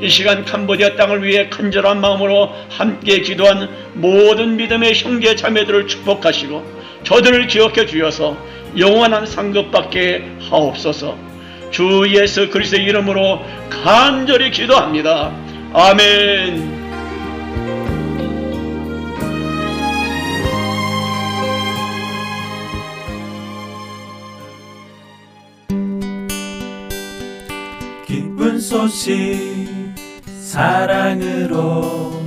[0.00, 7.46] 이 시간 캄보디아 땅을 위해 간절한 마음으로 함께 기도한 모든 믿음의 형제 자매들을 축복하시고 저들을
[7.46, 8.36] 기억해 주셔서
[8.76, 11.16] 영원한 상급받게 하옵소서.
[11.70, 13.40] 주 예수 그리스도의 이름으로
[13.70, 15.32] 간절히 기도합니다.
[15.72, 16.81] 아멘.
[28.62, 29.66] 소식
[30.40, 32.22] 사랑으로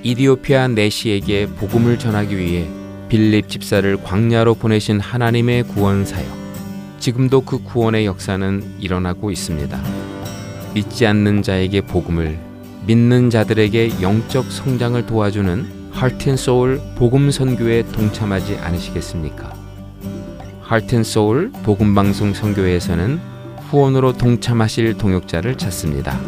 [0.04, 2.68] 이디오피아 내시에게 복음을 전하기 위해
[3.08, 6.39] 빌립 집사를 광야로 보내신 하나님의 구원 사역.
[7.00, 9.80] 지금도 그 구원의 역사는 일어나고 있습니다.
[10.74, 12.38] 믿지 않는 자에게 복음을,
[12.86, 19.52] 믿는 자들에게 영적 성장을 도와주는 하트앤소울 복음 선교에 동참하지 않으시겠습니까?
[20.60, 23.18] 하트앤소울 복음 방송 선교회에서는
[23.70, 26.20] 후원으로 동참하실 동역자를 찾습니다.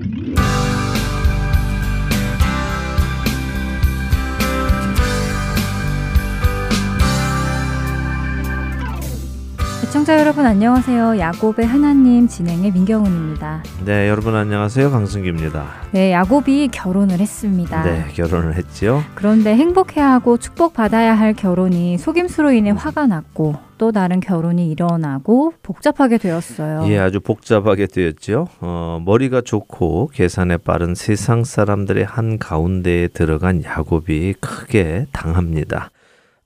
[9.95, 11.21] 시청자 여러분 안녕하세요.
[11.21, 13.63] 야곱의 하나님 진행의 민경훈입니다.
[13.85, 14.91] 네, 여러분 안녕하세요.
[14.91, 15.67] 강승기입니다.
[15.93, 17.85] 네, 야곱이 결혼을 했습니다.
[17.85, 19.05] 네, 결혼을 했지요.
[19.15, 26.87] 그런데 행복해하고 축복받아야 할 결혼이 속임수로 인해 화가 났고 또 다른 결혼이 일어나고 복잡하게 되었어요.
[26.89, 28.49] 예, 아주 복잡하게 되었죠.
[28.63, 35.93] 어, 머리가 좋고 계산에 빠른 세상 사람들의 한 가운데에 들어간 야곱이 크게 당합니다.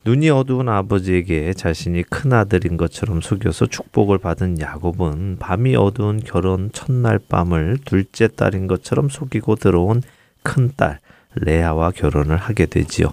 [0.09, 7.18] 눈이 어두운 아버지에게 자신이 큰 아들인 것처럼 속여서 축복을 받은 야곱은 밤이 어두운 결혼 첫날
[7.18, 10.00] 밤을 둘째 딸인 것처럼 속이고 들어온
[10.42, 11.00] 큰 딸
[11.34, 13.09] 레아와 결혼을 하게 되지요.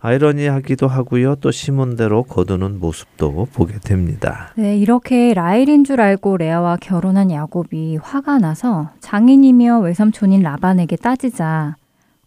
[0.00, 1.36] 아이러니하기도 하고요.
[1.36, 4.52] 또 시몬대로 거두는 모습도 보게 됩니다.
[4.56, 11.76] 네, 이렇게 라헬인 줄 알고 레아와 결혼한 야곱이 화가 나서 장인이며 외삼촌인 라반에게 따지자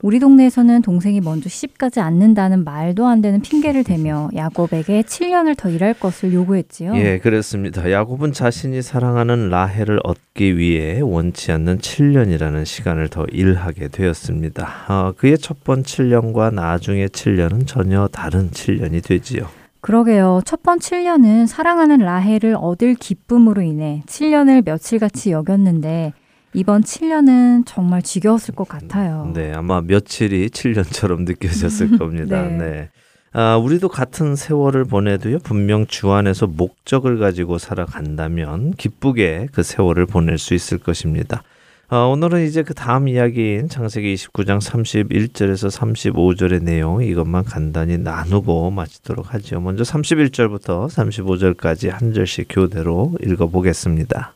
[0.02, 5.94] 우리 동네에서는 동생이 먼저 시집가지 않는다는 말도 안 되는 핑계를 대며 야곱에게 7년을 더 일할
[5.94, 6.96] 것을 요구했지요.
[6.98, 7.90] 예, 그렇습니다.
[7.90, 14.68] 야곱은 자신이 사랑하는 라헬을 얻기 위해 원치 않는 7년이라는 시간을 더 일하게 되었습니다.
[14.90, 19.48] 어, 그의 첫 번 7년과 나중의 7년은 전혀 다른 7년이 되지요.
[19.80, 20.42] 그러게요.
[20.46, 26.12] 첫 번 7년은 사랑하는 라헬을 얻을 기쁨으로 인해 7년을 며칠같이 여겼는데
[26.56, 29.32] 이번 7년은 정말 지겨웠을 것 같아요.
[29.34, 32.42] 네, 아마 며칠이 7년처럼 느껴졌을 겁니다.
[32.44, 32.58] 네.
[32.58, 32.90] 네.
[33.34, 40.38] 아, 우리도 같은 세월을 보내도요, 분명 주 안에서 목적을 가지고 살아간다면 기쁘게 그 세월을 보낼
[40.38, 41.44] 수 있을 것입니다.
[41.90, 49.34] 아, 오늘은 이제 그 다음 이야기인 창세기 29장 31절에서 35절의 내용 이것만 간단히 나누고 마치도록
[49.34, 49.60] 하죠.
[49.60, 54.34] 먼저 31절부터 35절까지 한 절씩 교대로 읽어보겠습니다.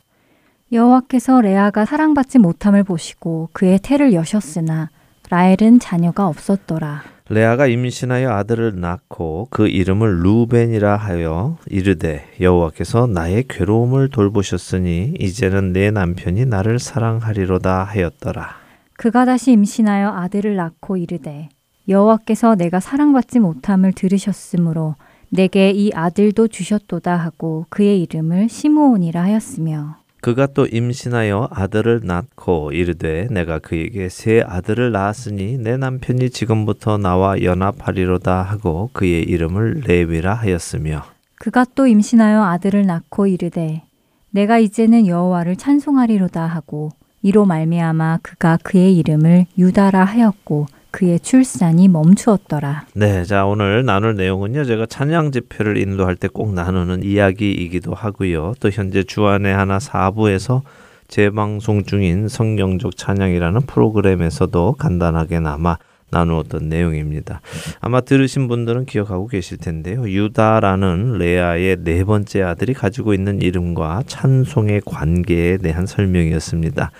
[0.72, 4.88] 여호와께서 레아가 사랑받지 못함을 보시고 그의 태를 여셨으나
[5.28, 7.02] 라헬은 자녀가 없었더라.
[7.28, 15.90] 레아가 임신하여 아들을 낳고 그 이름을 루벤이라 하여 이르되 여호와께서 나의 괴로움을 돌보셨으니 이제는 내
[15.90, 18.56] 남편이 나를 사랑하리로다 하였더라.
[18.94, 21.48] 그가 다시 임신하여 아들을 낳고 이르되
[21.88, 24.96] 여호와께서 내가 사랑받지 못함을 들으셨으므로
[25.30, 33.28] 내게 이 아들도 주셨도다 하고 그의 이름을 시므온이라 하였으며 그가 또 임신하여 아들을 낳고 이르되
[33.30, 41.04] 내가 그에게 새 아들을 낳았으니 내 남편이 지금부터 나와 연합하리로다 하고 그의 이름을 레위라 하였으며.
[41.36, 43.82] 그가 또 임신하여 아들을 낳고 이르되
[44.30, 46.90] 내가 이제는 여호와를 찬송하리로다 하고
[47.22, 52.86] 이로 말미암아 그가 그의 이름을 유다라 하였고 그의 출산이 멈추었더라.
[52.94, 54.64] 네, 자 오늘 나눌 내용은요.
[54.64, 58.54] 제가 찬양 집회를 인도할 때 꼭 나누는 이야기이기도 하고요.
[58.60, 60.62] 또 현재 주안의 하나 사부에서
[61.08, 65.78] 재방송 중인 성경적 찬양이라는 프로그램에서도 간단하게 남아
[66.12, 67.40] 나누었던 내용입니다.
[67.80, 70.08] 아마 들으신 분들은 기억하고 계실 텐데요.
[70.08, 76.90] 유다라는 레아의 네 번째 아들이 가지고 있는 이름과 찬송의 관계에 대한 설명이었습니다.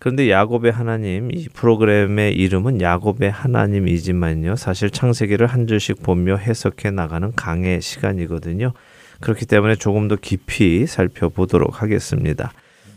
[0.00, 4.56] 그런데 야곱의 하나님 이 프로그램의 이름은 야곱의 하나님이지만요.
[4.56, 8.72] 사실 창세기를 한 줄씩 보며 해석해 나가는 강의 시간이거든요.
[9.20, 12.50] 그렇기 때문에 조금 더 깊이 살펴보도록 하겠습니다.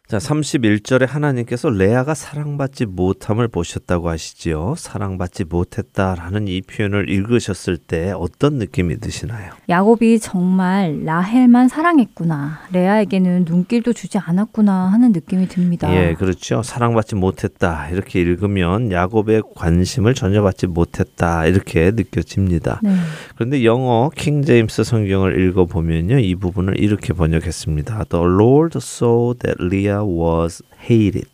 [0.09, 4.75] 자, 31절에 하나님께서 레아가 사랑받지 못함을 보셨다고 하시지요.
[4.77, 9.53] 사랑받지 못했다라는 이 표현을 읽으셨을 때 어떤 느낌이 드시나요?
[9.69, 12.59] 야곱이 정말 라헬만 사랑했구나.
[12.73, 15.91] 레아에게는 눈길도 주지 않았구나 하는 느낌이 듭니다.
[15.95, 16.61] 예, 그렇죠.
[16.63, 17.87] 사랑받지 못했다.
[17.89, 21.45] 이렇게 읽으면 야곱의 관심을 전혀 받지 못했다.
[21.45, 22.81] 이렇게 느껴집니다.
[22.83, 22.93] 네.
[23.35, 26.19] 그런데 영어 킹 제임스 성경을 읽어 보면요.
[26.19, 28.03] 이 부분을 이렇게 번역했습니다.
[28.09, 31.29] The Lord saw that Leah was hated.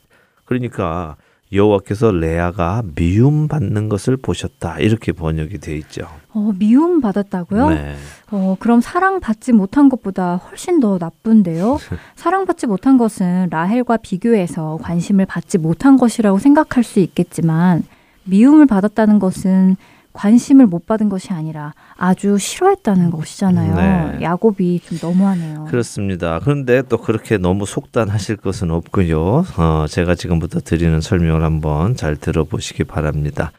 [0.45, 1.15] 그러니까
[1.51, 4.79] 여호와께서 레아가 미움 받는 것을 보셨다.
[4.79, 6.07] 이렇게 번역이 돼 있죠.
[6.31, 7.69] 어, 미움 받았다고요?
[7.69, 7.95] 네.
[8.31, 11.79] 어, 그럼 사랑받지 못한 것보다 훨씬 더 나쁜데요?
[12.15, 17.83] 사랑받지 못한 것은 라헬과 비교해서 관심을 받지 못한 것이라고 생각할 수 있겠지만,
[18.25, 19.75] 미움을 받았다는 것은
[20.13, 23.75] 관심을 못 받은 것이 아니라 아주 싫어했다는 것이잖아요.
[23.75, 24.21] 네.
[24.23, 25.65] 야곱이 좀 너무하네요.
[25.69, 26.39] 그렇습니다.
[26.39, 29.45] 그런데 또 그렇게 너무 속단하실 것은 없고요.
[29.57, 33.51] 어, 제가 지금부터 드리는 설명을 한번 잘 들어보시기 바랍니다.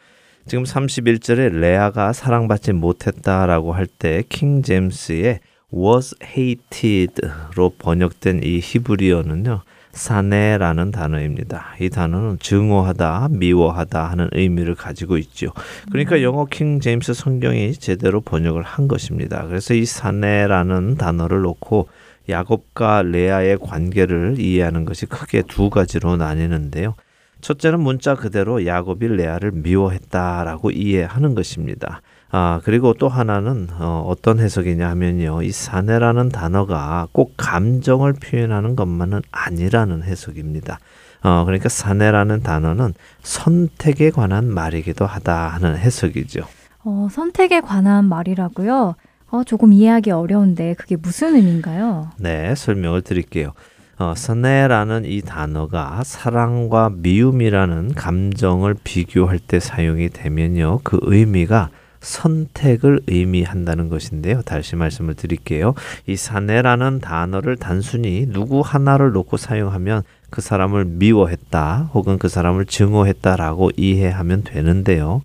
[0.47, 5.39] 지금 31절에 레아가 사랑받지 못했다라고 할 때 킹 제임스의
[5.73, 9.61] was hated로 번역된 이 히브리어는요.
[9.93, 11.75] 사네라는 단어입니다.
[11.79, 15.51] 이 단어는 증오하다, 미워하다 하는 의미를 가지고 있죠.
[15.91, 19.45] 그러니까 영어 킹 제임스 성경이 제대로 번역을 한 것입니다.
[19.47, 21.89] 그래서 이 사네라는 단어를 놓고
[22.29, 26.95] 야곱과 레아의 관계를 이해하는 것이 크게 두 가지로 나뉘는데요.
[27.41, 32.01] 첫째는 문자 그대로 야곱이 레아를 미워했다라고 이해하는 것입니다.
[32.31, 35.43] 아, 그리고 또 하나는 어, 어떤 해석이냐 하면요.
[35.43, 40.79] 이 사내라는 단어가 꼭 감정을 표현하는 것만은 아니라는 해석입니다.
[41.23, 46.41] 어, 그러니까 사내라는 단어는 선택에 관한 말이기도 하다 하는 해석이죠.
[46.83, 48.95] 어, 선택에 관한 말이라고요.
[49.31, 52.11] 어, 조금 이해하기 어려운데 그게 무슨 의미인가요?
[52.17, 53.51] 네, 설명을 드릴게요.
[53.99, 60.79] 어, 사내라는 이 단어가 사랑과 미움이라는 감정을 비교할 때 사용이 되면요.
[60.83, 61.69] 그 의미가
[62.01, 64.41] 선택을 의미한다는 것인데요.
[64.41, 65.73] 다시 말씀을 드릴게요.
[66.07, 73.71] 이 사내라는 단어를 단순히 누구 하나를 놓고 사용하면 그 사람을 미워했다 혹은 그 사람을 증오했다라고
[73.77, 75.21] 이해하면 되는데요.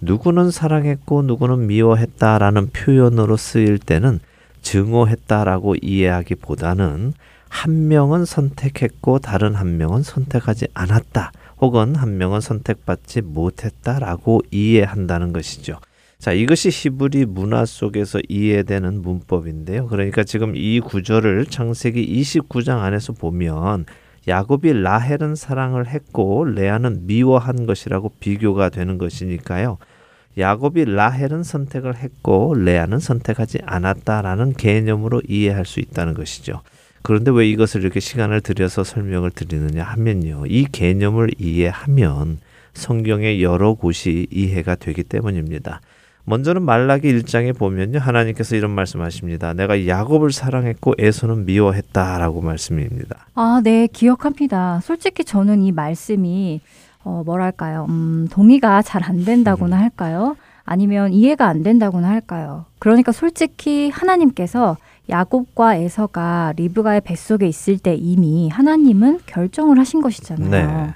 [0.00, 4.20] 누구는 사랑했고 누구는 미워했다라는 표현으로 쓰일 때는
[4.62, 7.14] 증오했다라고 이해하기보다는
[7.48, 11.32] 한 명은 선택했고 다른 한 명은 선택하지 않았다.
[11.60, 15.78] 혹은 한 명은 선택받지 못했다라고 이해한다는 것이죠.
[16.18, 19.86] 자, 이것이 히브리 문화 속에서 이해되는 문법인데요.
[19.86, 23.86] 그러니까 지금 이 구절을 창세기 29장 안에서 보면
[24.26, 29.78] 야곱이 라헬은 사랑을 했고 레아는 미워한 것이라고 비교가 되는 것이니까요.
[30.36, 36.62] 야곱이 라헬은 선택을 했고 레아는 선택하지 않았다라는 개념으로 이해할 수 있다는 것이죠.
[37.02, 40.46] 그런데 왜 이것을 이렇게 시간을 들여서 설명을 드리느냐 하면요.
[40.48, 42.40] 이 개념을 이해하면
[42.74, 45.80] 성경의 여러 곳이 이해가 되기 때문입니다.
[46.28, 47.98] 먼저는 말라기 1장에 보면요.
[47.98, 49.54] 하나님께서 이런 말씀하십니다.
[49.54, 53.26] 내가 야곱을 사랑했고 에서는 미워했다라고 말씀입니다.
[53.34, 54.80] 아, 네, 기억합니다.
[54.82, 56.60] 솔직히 저는 이 말씀이
[57.04, 57.86] 어, 뭐랄까요?
[57.88, 60.36] 음, 동의가 잘 안 된다고나 할까요?
[60.64, 62.66] 아니면 이해가 안 된다고나 할까요?
[62.78, 64.76] 그러니까 솔직히 하나님께서
[65.08, 70.50] 야곱과 에서가 리브가의 뱃속에 있을 때 이미 하나님은 결정을 하신 것이잖아요.
[70.50, 70.94] 네.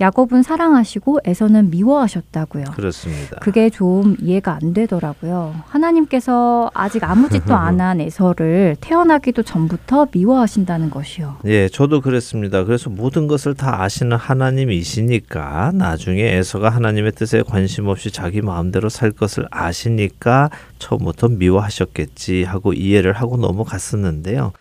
[0.00, 2.64] 야곱은 사랑하시고 에서는 미워하셨다고요.
[2.74, 3.36] 그렇습니다.
[3.40, 5.54] 그게 좀 이해가 안 되더라고요.
[5.66, 11.38] 하나님께서 아직 아무 짓도 안 한 에서를 태어나기도 전부터 미워하신다는 것이요.
[11.44, 12.64] 예, 저도 그랬습니다.
[12.64, 19.10] 그래서 모든 것을 다 아시는 하나님이시니까 나중에 에서가 하나님의 뜻에 관심 없이 자기 마음대로 살
[19.10, 24.52] 것을 아시니까 처음부터 미워하셨겠지 하고 이해를 하고 넘어갔었는데요.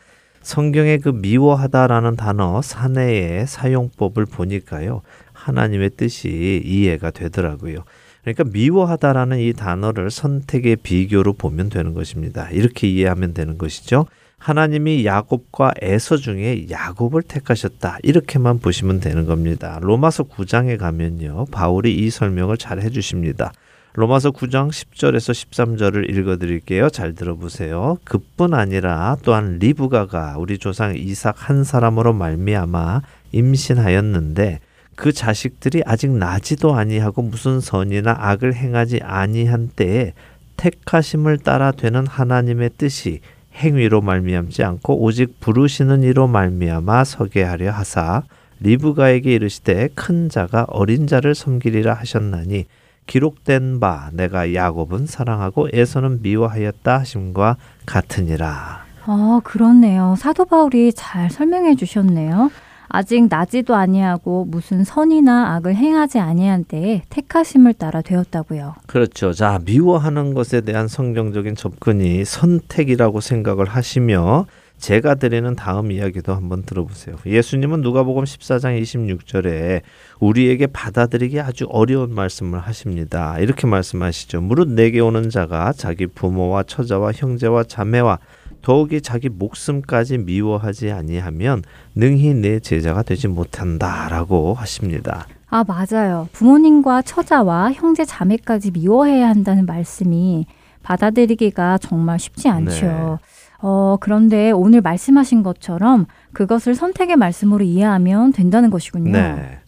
[0.44, 5.02] 성경의 그 미워하다라는 단어 사내의 사용법을 보니까요.
[5.32, 7.84] 하나님의 뜻이 이해가 되더라고요.
[8.22, 12.50] 그러니까 미워하다라는 이 단어를 선택의 비교로 보면 되는 것입니다.
[12.52, 14.06] 이렇게 이해하면 되는 것이죠.
[14.38, 18.00] 하나님이 야곱과 에서 중에 야곱을 택하셨다.
[18.04, 19.80] 이렇게만 보시면 되는 겁니다.
[19.82, 21.46] 로마서 9장에 가면요.
[21.52, 23.54] 바울이 이 설명을 잘 해주십니다.
[23.96, 26.90] 로마서 9장 10절에서 13절을 읽어 드릴게요.
[26.90, 28.00] 잘 들어보세요.
[28.04, 33.02] 그뿐 아니라 또한 리브가가 우리 조상 이삭 한 사람으로 말미암아
[33.34, 34.62] 임신하였는데
[34.96, 40.14] 그 자식들이 아직 나지도 아니하고 무슨 선이나 악을 행하지 아니한 때에
[40.58, 43.20] 택하심을 따라 되는 하나님의 뜻이
[43.54, 48.24] 행위로 말미암지 않고 오직 부르시는 이로 말미암아 서게 하려 하사
[48.60, 52.66] 리브가에게 이르시되 큰 자가 어린 자를 섬기리라 하셨나니
[53.06, 58.84] 기록된 바 내가 야곱은 사랑하고 에서는 미워하였다 하심과 같으니라.
[59.06, 60.16] 아, 그렇네요.
[60.18, 62.52] 사도 바울이 잘 설명해 주셨네요.
[62.90, 68.76] 아직 나지도 아니하고 무슨 선이나 악을 행하지 아니한 때에 택하심을 따라 되었다고요.
[68.86, 69.34] 그렇죠.
[69.34, 74.46] 자, 미워하는 것에 대한 성경적인 접근이 선택이라고 생각을 하시며
[74.84, 77.16] 제가 드리는 다음 이야기도 한번 들어보세요.
[77.26, 79.80] 예수님은 누가복음 14장 26절에
[80.20, 83.40] 우리에게 받아들이기 아주 어려운 말씀을 하십니다.
[83.40, 84.42] 이렇게 말씀하시죠.
[84.42, 88.20] 무릇 내게 오는 자가 자기 부모와 처자와 형제와 자매와
[88.62, 91.64] 더욱이 자기 목숨까지 미워하지 아니하면
[91.96, 95.28] 능히 내 제자가 되지 못한다라고 하십니다.
[95.50, 96.28] 아, 맞아요.
[96.34, 100.46] 부모님과 처자와 형제 자매까지 미워해야 한다는 말씀이
[100.84, 102.86] 받아들이기가 정말 쉽지 않죠.
[102.86, 103.33] 네.
[103.66, 109.14] 어, 그런데 오늘 말씀하신 것처럼 그것을 선택의 말씀으로 이해하면 된다는 것이군요.
[109.14, 109.60] 네.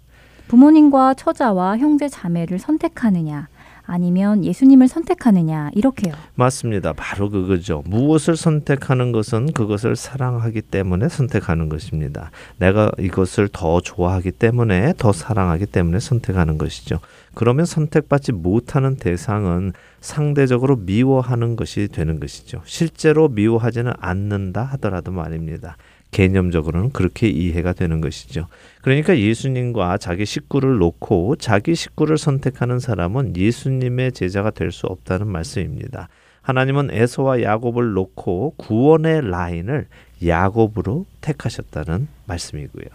[0.49, 3.47] 부모님과 처자와 형제 자매를 선택하느냐,
[3.85, 6.13] 아니면 예수님을 선택하느냐 이렇게요.
[6.35, 6.91] 맞습니다.
[6.91, 7.83] 바로 그거죠.
[7.85, 12.31] 무엇을 선택하는 것은 그것을 사랑하기 때문에 선택하는 것입니다.
[12.57, 16.99] 내가 이것을 더 좋아하기 때문에 더 사랑하기 때문에 선택하는 것이죠.
[17.33, 19.73] 그러면 선택받지 못하는 대상은
[20.05, 22.61] 상대적으로 미워하는 것이 되는 것이죠.
[22.65, 25.77] 실제로 미워하지는 않는다 하더라도 말입니다.
[26.11, 28.47] 개념적으로는 그렇게 이해가 되는 것이죠.
[28.83, 36.07] 그러니까 예수님과 자기 식구를 놓고 자기 식구를 선택하는 사람은 예수님의 제자가 될 수 없다는 말씀입니다.
[36.43, 39.87] 하나님은 에서와 야곱을 놓고 구원의 라인을
[40.25, 42.85] 야곱으로 택하셨다는 말씀이고요.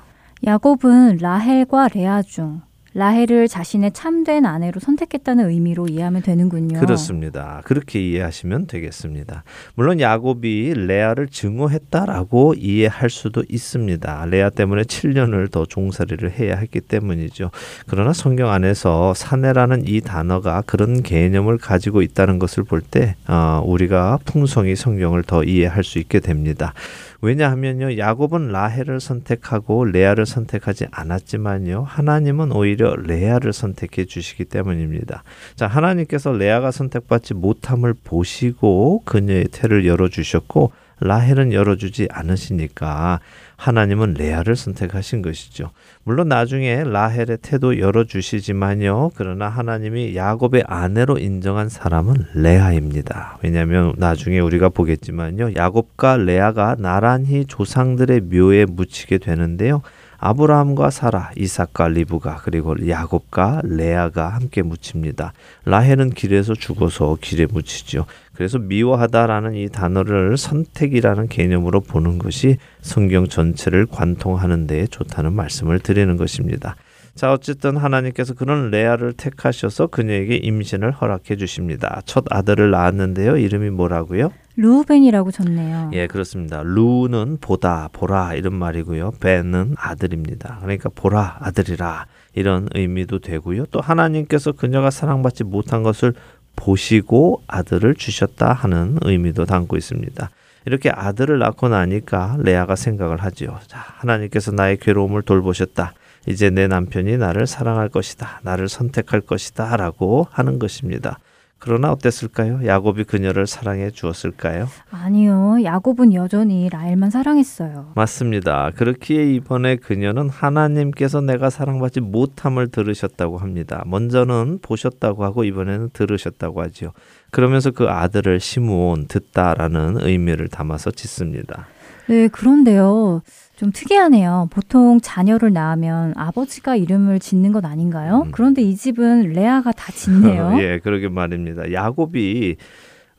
[0.47, 2.63] 야곱은 라헬과 레아 중
[2.95, 6.81] 라헬을 자신의 참된 아내로 선택했다는 의미로 이해하면 되는군요.
[6.81, 7.63] 그렇습니다.
[7.65, 9.45] 그렇게 이해하시면 되겠습니다.
[9.75, 14.27] 물론 야곱이 레아를 증오했다라고 이해할 수도 있습니다.
[14.27, 17.51] 레아 때문에 7년을 더 종살이를 해야 했기 때문이죠.
[17.87, 24.75] 그러나 성경 안에서 사내라는 이 단어가 그런 개념을 가지고 있다는 것을 볼때 어, 우리가 풍성히
[24.75, 26.75] 성경을 더 이해할 수 있게 됩니다.
[27.23, 35.23] 왜냐하면요, 야곱은 라헬을 선택하고 레아를 선택하지 않았지만요, 하나님은 오히려 레아를 선택해 주시기 때문입니다.
[35.57, 43.21] 자, 하나님께서 레아가 선택받지 못함을 보시고 그녀의 태를 열어 주셨고, 라헬은 열어주지 않으시니까
[43.57, 45.71] 하나님은 레아를 선택하신 것이죠.
[46.05, 49.11] 물론 나중에 라헬의 태도 열어주시지만요.
[49.15, 53.39] 그러나 하나님이 야곱의 아내로 인정한 사람은 레아입니다.
[53.43, 55.55] 왜냐하면 나중에 우리가 보겠지만요.
[55.57, 59.83] 야곱과 레아가 나란히 조상들의 묘에 묻히게 되는데요.
[60.21, 65.33] 아브라함과 사라, 이삭과 리브가 그리고 야곱과 레아가 함께 묻힙니다.
[65.65, 68.05] 라헬은 길에서 죽어서 길에 묻히죠.
[68.35, 76.17] 그래서 미워하다라는 이 단어를 선택이라는 개념으로 보는 것이 성경 전체를 관통하는 데 좋다는 말씀을 드리는
[76.17, 76.77] 것입니다.
[77.15, 82.03] 자, 어쨌든 하나님께서 그런 레아를 택하셔서 그녀에게 임신을 허락해 주십니다.
[82.05, 83.37] 첫 아들을 낳았는데요.
[83.37, 84.33] 이름이 뭐라고요?
[84.61, 85.91] 루벤이라고 졌네요.
[85.95, 86.63] 예, 그렇습니다.
[86.63, 89.13] 루는 보다, 보라 이런 말이고요.
[89.21, 90.59] 벤은 아들입니다.
[90.61, 93.67] 그러니까 보라, 아들이라 이런 의미도 되고요.
[93.71, 96.13] 또 하나님께서 그녀가 사랑받지 못한 것을
[96.57, 100.31] 보시고 아들을 주셨다 하는 의미도 담고 있습니다.
[100.67, 103.59] 이렇게 아들을 낳고 나니까 레아가 생각을 하지요.
[103.67, 105.95] 자, 하나님께서 나의 괴로움을 돌보셨다.
[106.27, 108.41] 이제 내 남편이 나를 사랑할 것이다.
[108.43, 109.75] 나를 선택할 것이다.
[109.79, 111.19] 라고 하는 것입니다.
[111.61, 112.67] 그러나 어땠을까요?
[112.67, 114.67] 야곱이 그녀를 사랑해 주었을까요?
[114.91, 115.59] 아니요.
[115.63, 117.93] 야곱은 여전히 라헬만 사랑했어요.
[117.95, 118.71] 맞습니다.
[118.75, 123.85] 그렇기에 이번에 그녀는 하나님께서 내가 사랑받지 못함을 들으셨다고 합니다.
[123.87, 126.93] 먼저는 보셨다고 하고 이번에는 들으셨다고 하지요.
[127.31, 131.67] 그러면서 그 아들을 시므온 듣다라는 의미를 담아서 짓습니다.
[132.09, 133.21] 네, 그런데요.
[133.61, 134.49] 좀 특이하네요.
[134.51, 138.27] 보통 자녀를 낳으면 아버지가 이름을 짓는 것 아닌가요?
[138.33, 140.57] 그런데 이 집은 레아가 다 짓네요.
[140.65, 141.71] 예, 그러게 말입니다.
[141.71, 142.57] 야곱이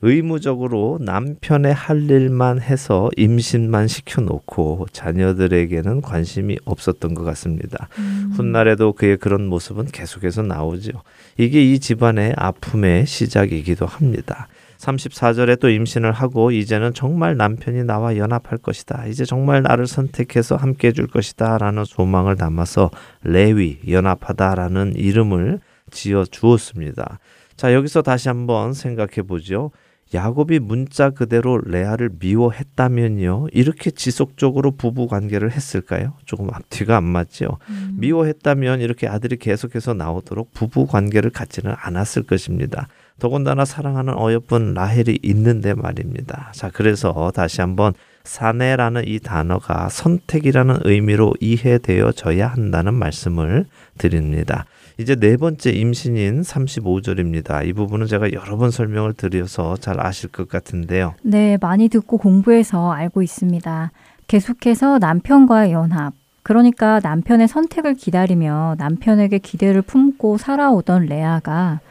[0.02, 7.88] 의무적으로 남편의 할 일만 해서 임신만 시켜놓고 자녀들에게는 관심이 없었던 것 같습니다.
[8.36, 11.04] 훗날에도 그의 그런 모습은 계속해서 나오죠.
[11.38, 14.48] 이게 이 집안의 아픔의 시작이기도 합니다.
[14.82, 19.06] 34절에 또 임신을 하고 이제는 정말 남편이 나와 연합할 것이다.
[19.06, 21.60] 이제 정말 나를 선택해서 함께 해줄 것이다.
[21.60, 22.90] 라는 소망을 담아서
[23.24, 25.60] 레위, 연합하다라는 이름을
[25.92, 27.20] 지어 주었습니다.
[27.56, 29.72] 자, 여기서 다시 한번 생각해 보죠.
[30.14, 33.48] 야곱이 문자 그대로 레아를 미워했다면요.
[33.54, 36.14] 이렇게 지속적으로 부부 관계를 했을까요?
[36.26, 37.60] 조금 앞뒤가 안 맞죠.
[37.98, 42.88] 미워했다면 이렇게 아들이 계속해서 나오도록 부부 관계를 갖지는 않았을 것입니다.
[43.22, 46.52] 더군다나 사랑하는 어여쁜 라헬이 있는데 말입니다.
[46.56, 47.94] 자, 그래서 다시 한번
[48.24, 53.68] 사내라는 이 단어가 선택이라는 의미로 이해되어져야 한다는 말씀을
[54.00, 54.66] 드립니다.
[54.98, 57.68] 이제 네 번째 임신인 35절입니다.
[57.68, 61.14] 이 부분은 제가 여러 번 설명을 드려서 잘 아실 것 같은데요.
[61.22, 63.92] 네, 많이 듣고 공부해서 알고 있습니다.
[64.26, 66.14] 계속해서 남편과의 연합.
[66.42, 71.82] 그러니까 남편의 선택을 기다리며 남편에게 기대를 품고 살아오던 레아가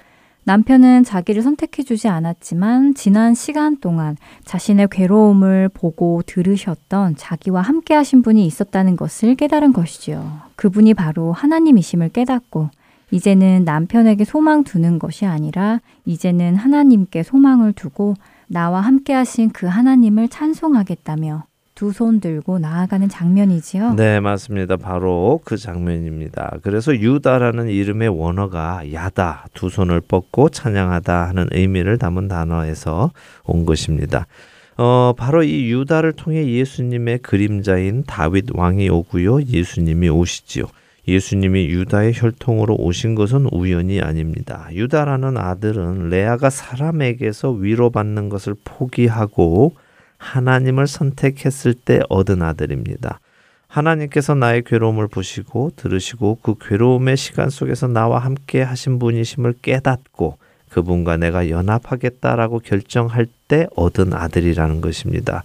[0.45, 8.47] 남편은 자기를 선택해주지 않았지만 지난 시간 동안 자신의 괴로움을 보고 들으셨던 자기와 함께 하신 분이
[8.47, 10.25] 있었다는 것을 깨달은 것이죠.
[10.57, 12.71] 그분이 바로 하나님이심을 깨닫고
[13.11, 18.15] 이제는 남편에게 소망 두는 것이 아니라 이제는 하나님께 소망을 두고
[18.47, 21.45] 나와 함께 하신 그 하나님을 찬송하겠다며
[21.81, 23.95] 두 손 들고 나아가는 장면이지요.
[23.95, 24.77] 네, 맞습니다.
[24.77, 26.59] 바로 그 장면입니다.
[26.63, 33.13] 그래서 유다라는 이름의 원어가 야다, 두 손을 뻗고 찬양하다 하는 의미를 담은 단어에서
[33.47, 34.27] 온 것입니다.
[34.77, 39.45] 어, 바로 이 유다를 통해 예수님의 그림자인 다윗 왕이 오고요.
[39.45, 40.65] 예수님이 오시지요.
[41.09, 44.69] 예수님이 유다의 혈통으로 오신 것은 우연이 아닙니다.
[44.73, 49.73] 유다라는 아들은 레아가 사람에게서 위로받는 것을 포기하고
[50.21, 53.21] 하나님을 선택했을 때 얻은 아들입니다.
[53.67, 61.17] 하나님께서 나의 괴로움을 보시고 들으시고 그 괴로움의 시간 속에서 나와 함께 하신 분이심을 깨닫고 그분과
[61.17, 65.43] 내가 연합하겠다라고 결정할 때 얻은 아들이라는 것입니다.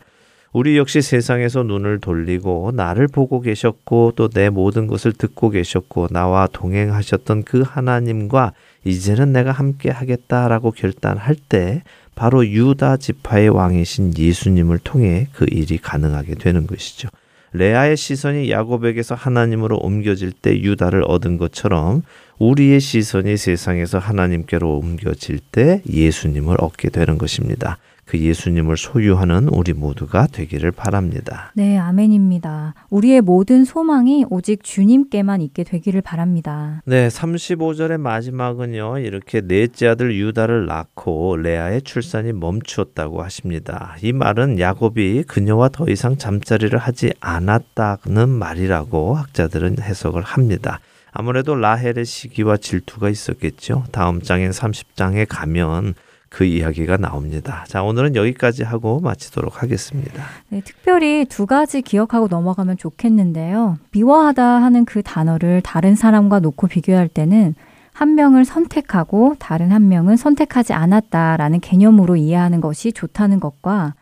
[0.53, 6.47] 우리 역시 세상에서 눈을 돌리고 나를 보고 계셨고 또 내 모든 것을 듣고 계셨고 나와
[6.47, 8.53] 동행하셨던 그 하나님과
[8.85, 11.83] 이제는 내가 함께 하겠다라고 결단할 때
[12.13, 17.09] 바로 유다 지파의 왕이신 예수님을 통해 그 일이 가능하게 되는 것이죠.
[17.51, 22.03] 레아의 시선이 야곱에게서 하나님으로 옮겨질 때 유다를 얻은 것처럼
[22.37, 27.77] 우리의 시선이 세상에서 하나님께로 옮겨질 때 예수님을 얻게 되는 것입니다.
[28.05, 31.51] 그 예수님을 소유하는 우리 모두가 되기를 바랍니다.
[31.55, 32.75] 네, 아멘입니다.
[32.89, 36.81] 우리의 모든 소망이 오직 주님께만 있게 되기를 바랍니다.
[36.85, 38.99] 네, 35절의 마지막은요.
[38.99, 43.95] 이렇게 넷째 아들 유다를 낳고 레아의 출산이 멈추었다고 하십니다.
[44.03, 50.79] 이 말은 야곱이 그녀와 더 이상 잠자리를 하지 않았다는 말이라고 학자들은 해석을 합니다.
[51.11, 53.85] 아무래도 라헬의 시기와 질투가 있었겠죠.
[53.91, 55.95] 다음 장인 30장에 가면
[56.29, 57.63] 그 이야기가 나옵니다.
[57.67, 60.23] 자, 오늘은 여기까지 하고 마치도록 하겠습니다.
[60.49, 63.77] 네, 특별히 두 가지 기억하고 넘어가면 좋겠는데요.
[63.91, 67.55] 미워하다 하는 그 단어를 다른 사람과 놓고 비교할 때는
[67.93, 73.93] 한 명을 선택하고 다른 한 명은 선택하지 않았다라는 개념으로 이해하는 것이 좋다는 것과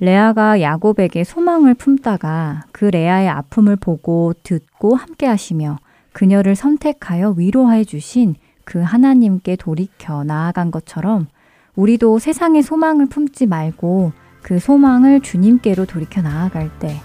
[0.00, 5.76] 레아가 야곱에게 소망을 품다가 그 레아의 아픔을 보고 듣고 함께 하시며
[6.12, 11.26] 그녀를 선택하여 위로해 주신 그 하나님께 돌이켜 나아간 것처럼
[11.74, 14.12] 우리도 세상에 소망을 품지 말고
[14.42, 17.00] 그 소망을 주님께로 돌이켜 나아갈 때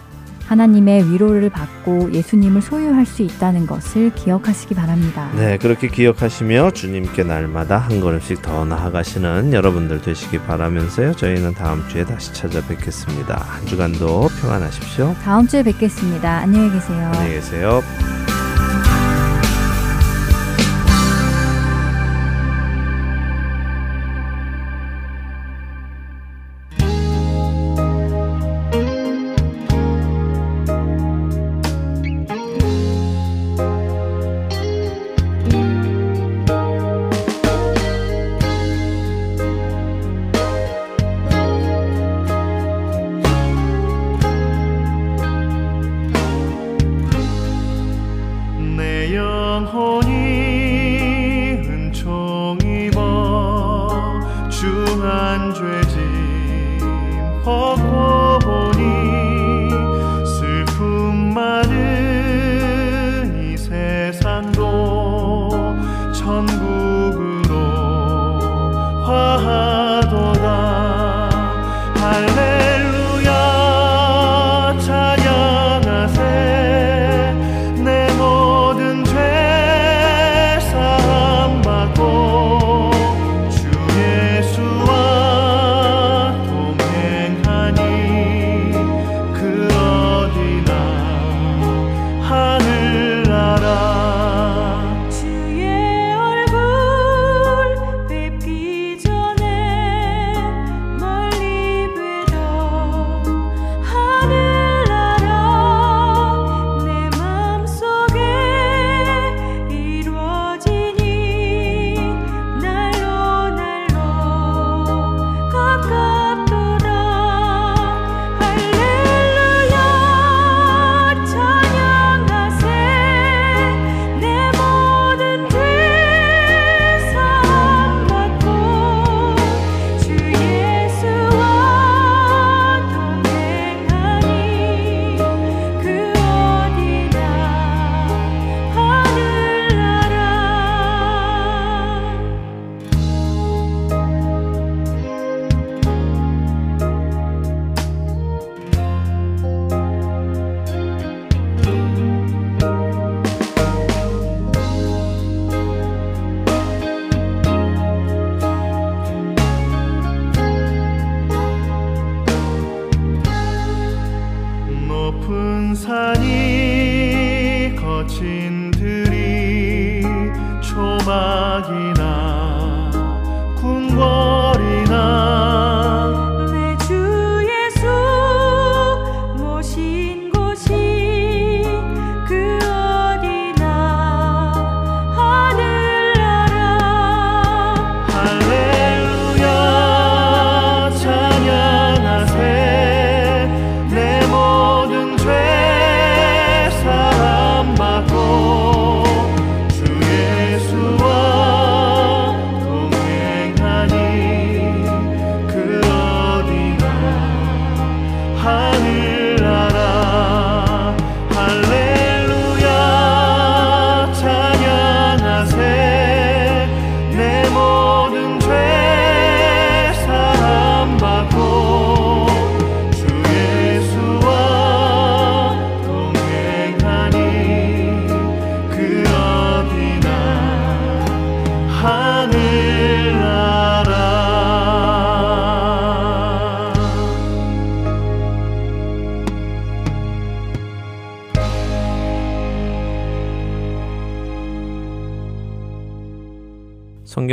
[0.48, 5.30] 하나님의 위로를 받고 예수님을 소유할 수 있다는 것을 기억하시기 바랍니다.
[5.36, 11.16] 네, 그렇게 기억하시며 주님께 날마다 한 걸음씩 더 나아가시는 여러분들 되시기 바라면서요.
[11.16, 13.36] 저희는 다음 주에 다시 찾아뵙겠습니다.
[13.46, 15.16] 한 주간도 평안하십시오.
[15.22, 16.38] 다음 주에 뵙겠습니다.
[16.38, 17.12] 안녕히 계세요.
[17.14, 17.82] 안녕히 계세요.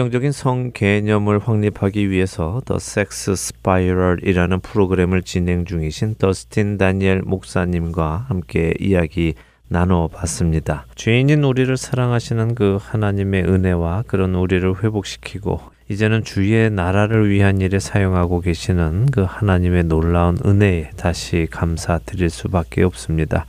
[0.05, 8.75] 성경적인 성 개념을 확립하기 위해서 더 섹스 스파이럴이라는 프로그램을 진행 중이신 더스틴 다니엘 목사님과 함께
[8.79, 9.33] 이야기
[9.67, 10.85] 나눠 봤습니다.
[10.95, 18.41] 죄인인 우리를 사랑하시는 그 하나님의 은혜와 그런 우리를 회복시키고 이제는 주의 나라를 위한 일에 사용하고
[18.41, 23.47] 계시는 그 하나님의 놀라운 은혜에 다시 감사드릴 수밖에 없습니다.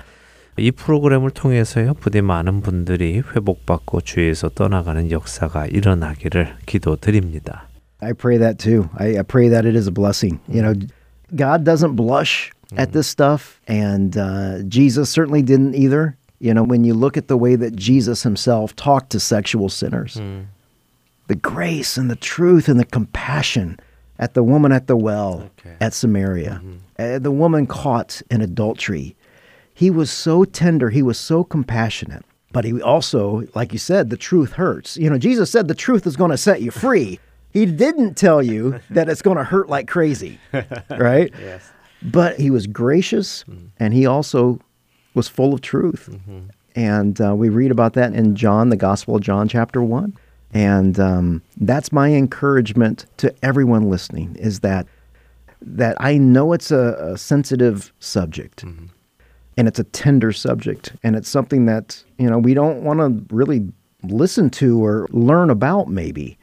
[0.59, 7.68] 이 프로그램을 통해서요, 부디 많은 분들이 회복받고 주에서 떠나가는 역사가 일어나기를 기도드립니다.
[8.01, 8.89] I pray that too.
[8.99, 10.41] I, I pray that it is a blessing.
[10.49, 10.74] You know,
[11.35, 16.16] God doesn't blush at this stuff, and uh, Jesus certainly didn't either.
[16.41, 20.20] You know, when you look at the way that Jesus himself talked to sexual sinners,
[21.28, 23.78] the grace and the truth and the compassion
[24.18, 25.76] at the woman at the well Okay.
[25.81, 26.61] at Samaria,
[26.99, 29.14] uh, the woman caught in adultery.
[29.76, 32.26] he was so tender, he was so compassionate.
[32.51, 34.95] But he also, like you said, the truth hurts.
[34.95, 37.19] You know, Jesus said the truth is going to set you free.
[37.51, 40.39] He didn't tell you that it's going to hurt like crazy,
[40.89, 41.34] right?
[41.38, 41.69] Yes.
[42.01, 43.43] But he was gracious
[43.78, 44.59] and he also
[45.13, 46.17] was full of truth.
[46.76, 50.13] And uh, we read about that in John, the Gospel of John, chapter 1.
[50.53, 54.88] And um, that's my encouragement to everyone listening is that
[55.61, 58.63] that I know it's a, a sensitive subject
[59.58, 63.36] and it's a tender subject and it's something that you know we don't want to
[63.36, 63.68] really
[64.03, 66.38] listen to or learn about maybe.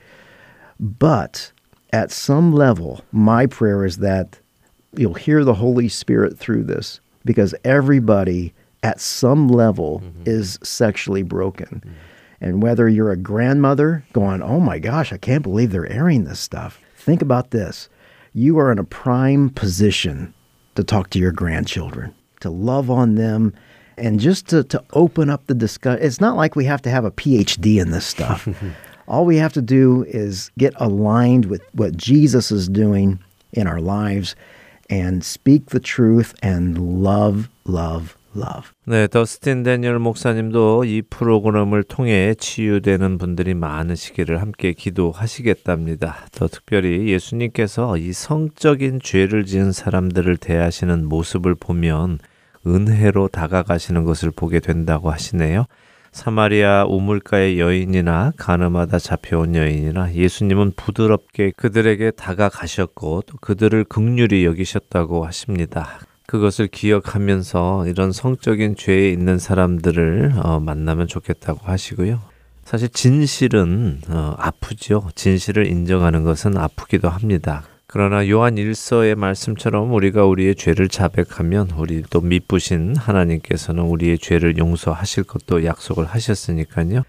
[0.80, 1.52] But
[1.92, 4.38] at some level my prayer is that
[4.96, 8.52] you'll hear the holy spirit through this because everybody
[8.82, 10.22] at some level mm-hmm.
[10.26, 11.82] is sexually broken.
[11.84, 11.96] Mm-hmm.
[12.40, 16.40] And whether you're a grandmother going oh my gosh i can't believe they're airing this
[16.40, 16.80] stuff.
[16.96, 17.88] Think about this.
[18.32, 20.32] You are in a prime position
[20.76, 23.53] to talk to your grandchildren, to love on them,
[23.97, 26.03] and just to, to open up the discussion.
[26.05, 28.47] It's not like we have to have a PhD in this stuff.
[29.07, 33.19] All we have to do is get aligned with what Jesus is doing
[33.53, 34.35] in our lives
[34.89, 38.73] and speak the truth and love, love, love.
[38.85, 46.25] 네, 더스틴 데니얼 목사님도 이 프로그램을 통해 치유되는 분들이 많으시기를 함께 기도하시겠답니다.
[46.31, 52.19] 더 특별히 예수님께서 이 성적인 죄를 지은 사람들을 대하시는 모습을 보면
[52.66, 55.66] 은혜로 다가가시는 것을 보게 된다고 하시네요.
[56.12, 66.00] 사마리아 우물가의 여인이나 가늠하다 잡혀온 여인이나 예수님은 부드럽게 그들에게 다가가셨고 또 그들을 극률이 여기셨다고 하십니다.
[66.26, 72.20] 그것을 기억하면서 이런 성적인 죄에 있는 사람들을 어, 만나면 좋겠다고 하시고요.
[72.64, 75.08] 사실 진실은 어, 아프죠.
[75.14, 77.64] 진실을 인정하는 것은 아프기도 합니다.
[77.92, 85.24] 그러나 요한 1서의 말씀처럼 우리가 우리의 죄를 자백하면 우리 또 미쁘신 하나님께서는 우리의 죄를 용서하실
[85.24, 87.02] 것도 약속을 하셨으니까요.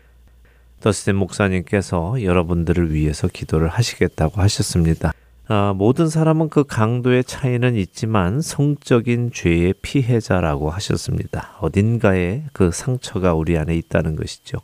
[0.81, 5.13] 더스틴 목사님께서 여러분들을 위해서 기도를 하시겠다고 하셨습니다.
[5.47, 11.55] 아, 모든 사람은 그 강도의 차이는 있지만 성적인 죄의 피해자라고 하셨습니다.
[11.61, 14.57] 어딘가에 그 상처가 우리 안에 있다는 것이죠.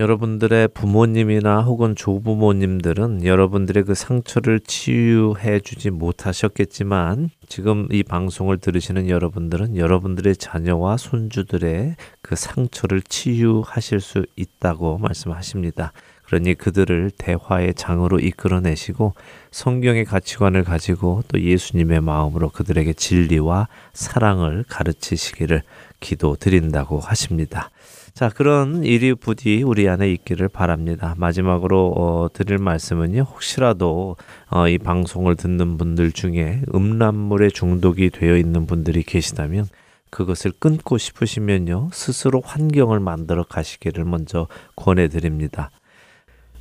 [0.00, 9.76] 여러분들의 부모님이나 혹은 조부모님들은 여러분들의 그 상처를 치유해 주지 못하셨겠지만 지금 이 방송을 들으시는 여러분들은
[9.76, 15.92] 여러분들의 자녀와 손주들의 그 상처를 치유하실 수 있다고 말씀하십니다.
[16.30, 19.14] 그러니 그들을 대화의 장으로 이끌어내시고
[19.50, 25.62] 성경의 가치관을 가지고 또 예수님의 마음으로 그들에게 진리와 사랑을 가르치시기를
[25.98, 27.70] 기도 드린다고 하십니다.
[28.14, 31.16] 자, 그런 일이 부디 우리 안에 있기를 바랍니다.
[31.18, 33.22] 마지막으로 어, 드릴 말씀은요.
[33.22, 34.16] 혹시라도
[34.50, 39.66] 어, 이 방송을 듣는 분들 중에 음란물에 중독이 되어 있는 분들이 계시다면
[40.10, 41.90] 그것을 끊고 싶으시면요.
[41.92, 45.70] 스스로 환경을 만들어 가시기를 먼저 권해 드립니다.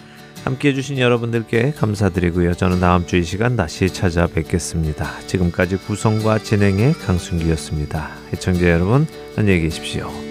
[0.45, 2.53] 함께 해주신 여러분들께 감사드리고요.
[2.53, 5.19] 저는 다음 주 이 시간 다시 찾아뵙겠습니다.
[5.27, 8.09] 지금까지 구성과 진행의 강순기였습니다.
[8.33, 9.05] 애청자 여러분
[9.35, 10.28] 안녕히 계십시오.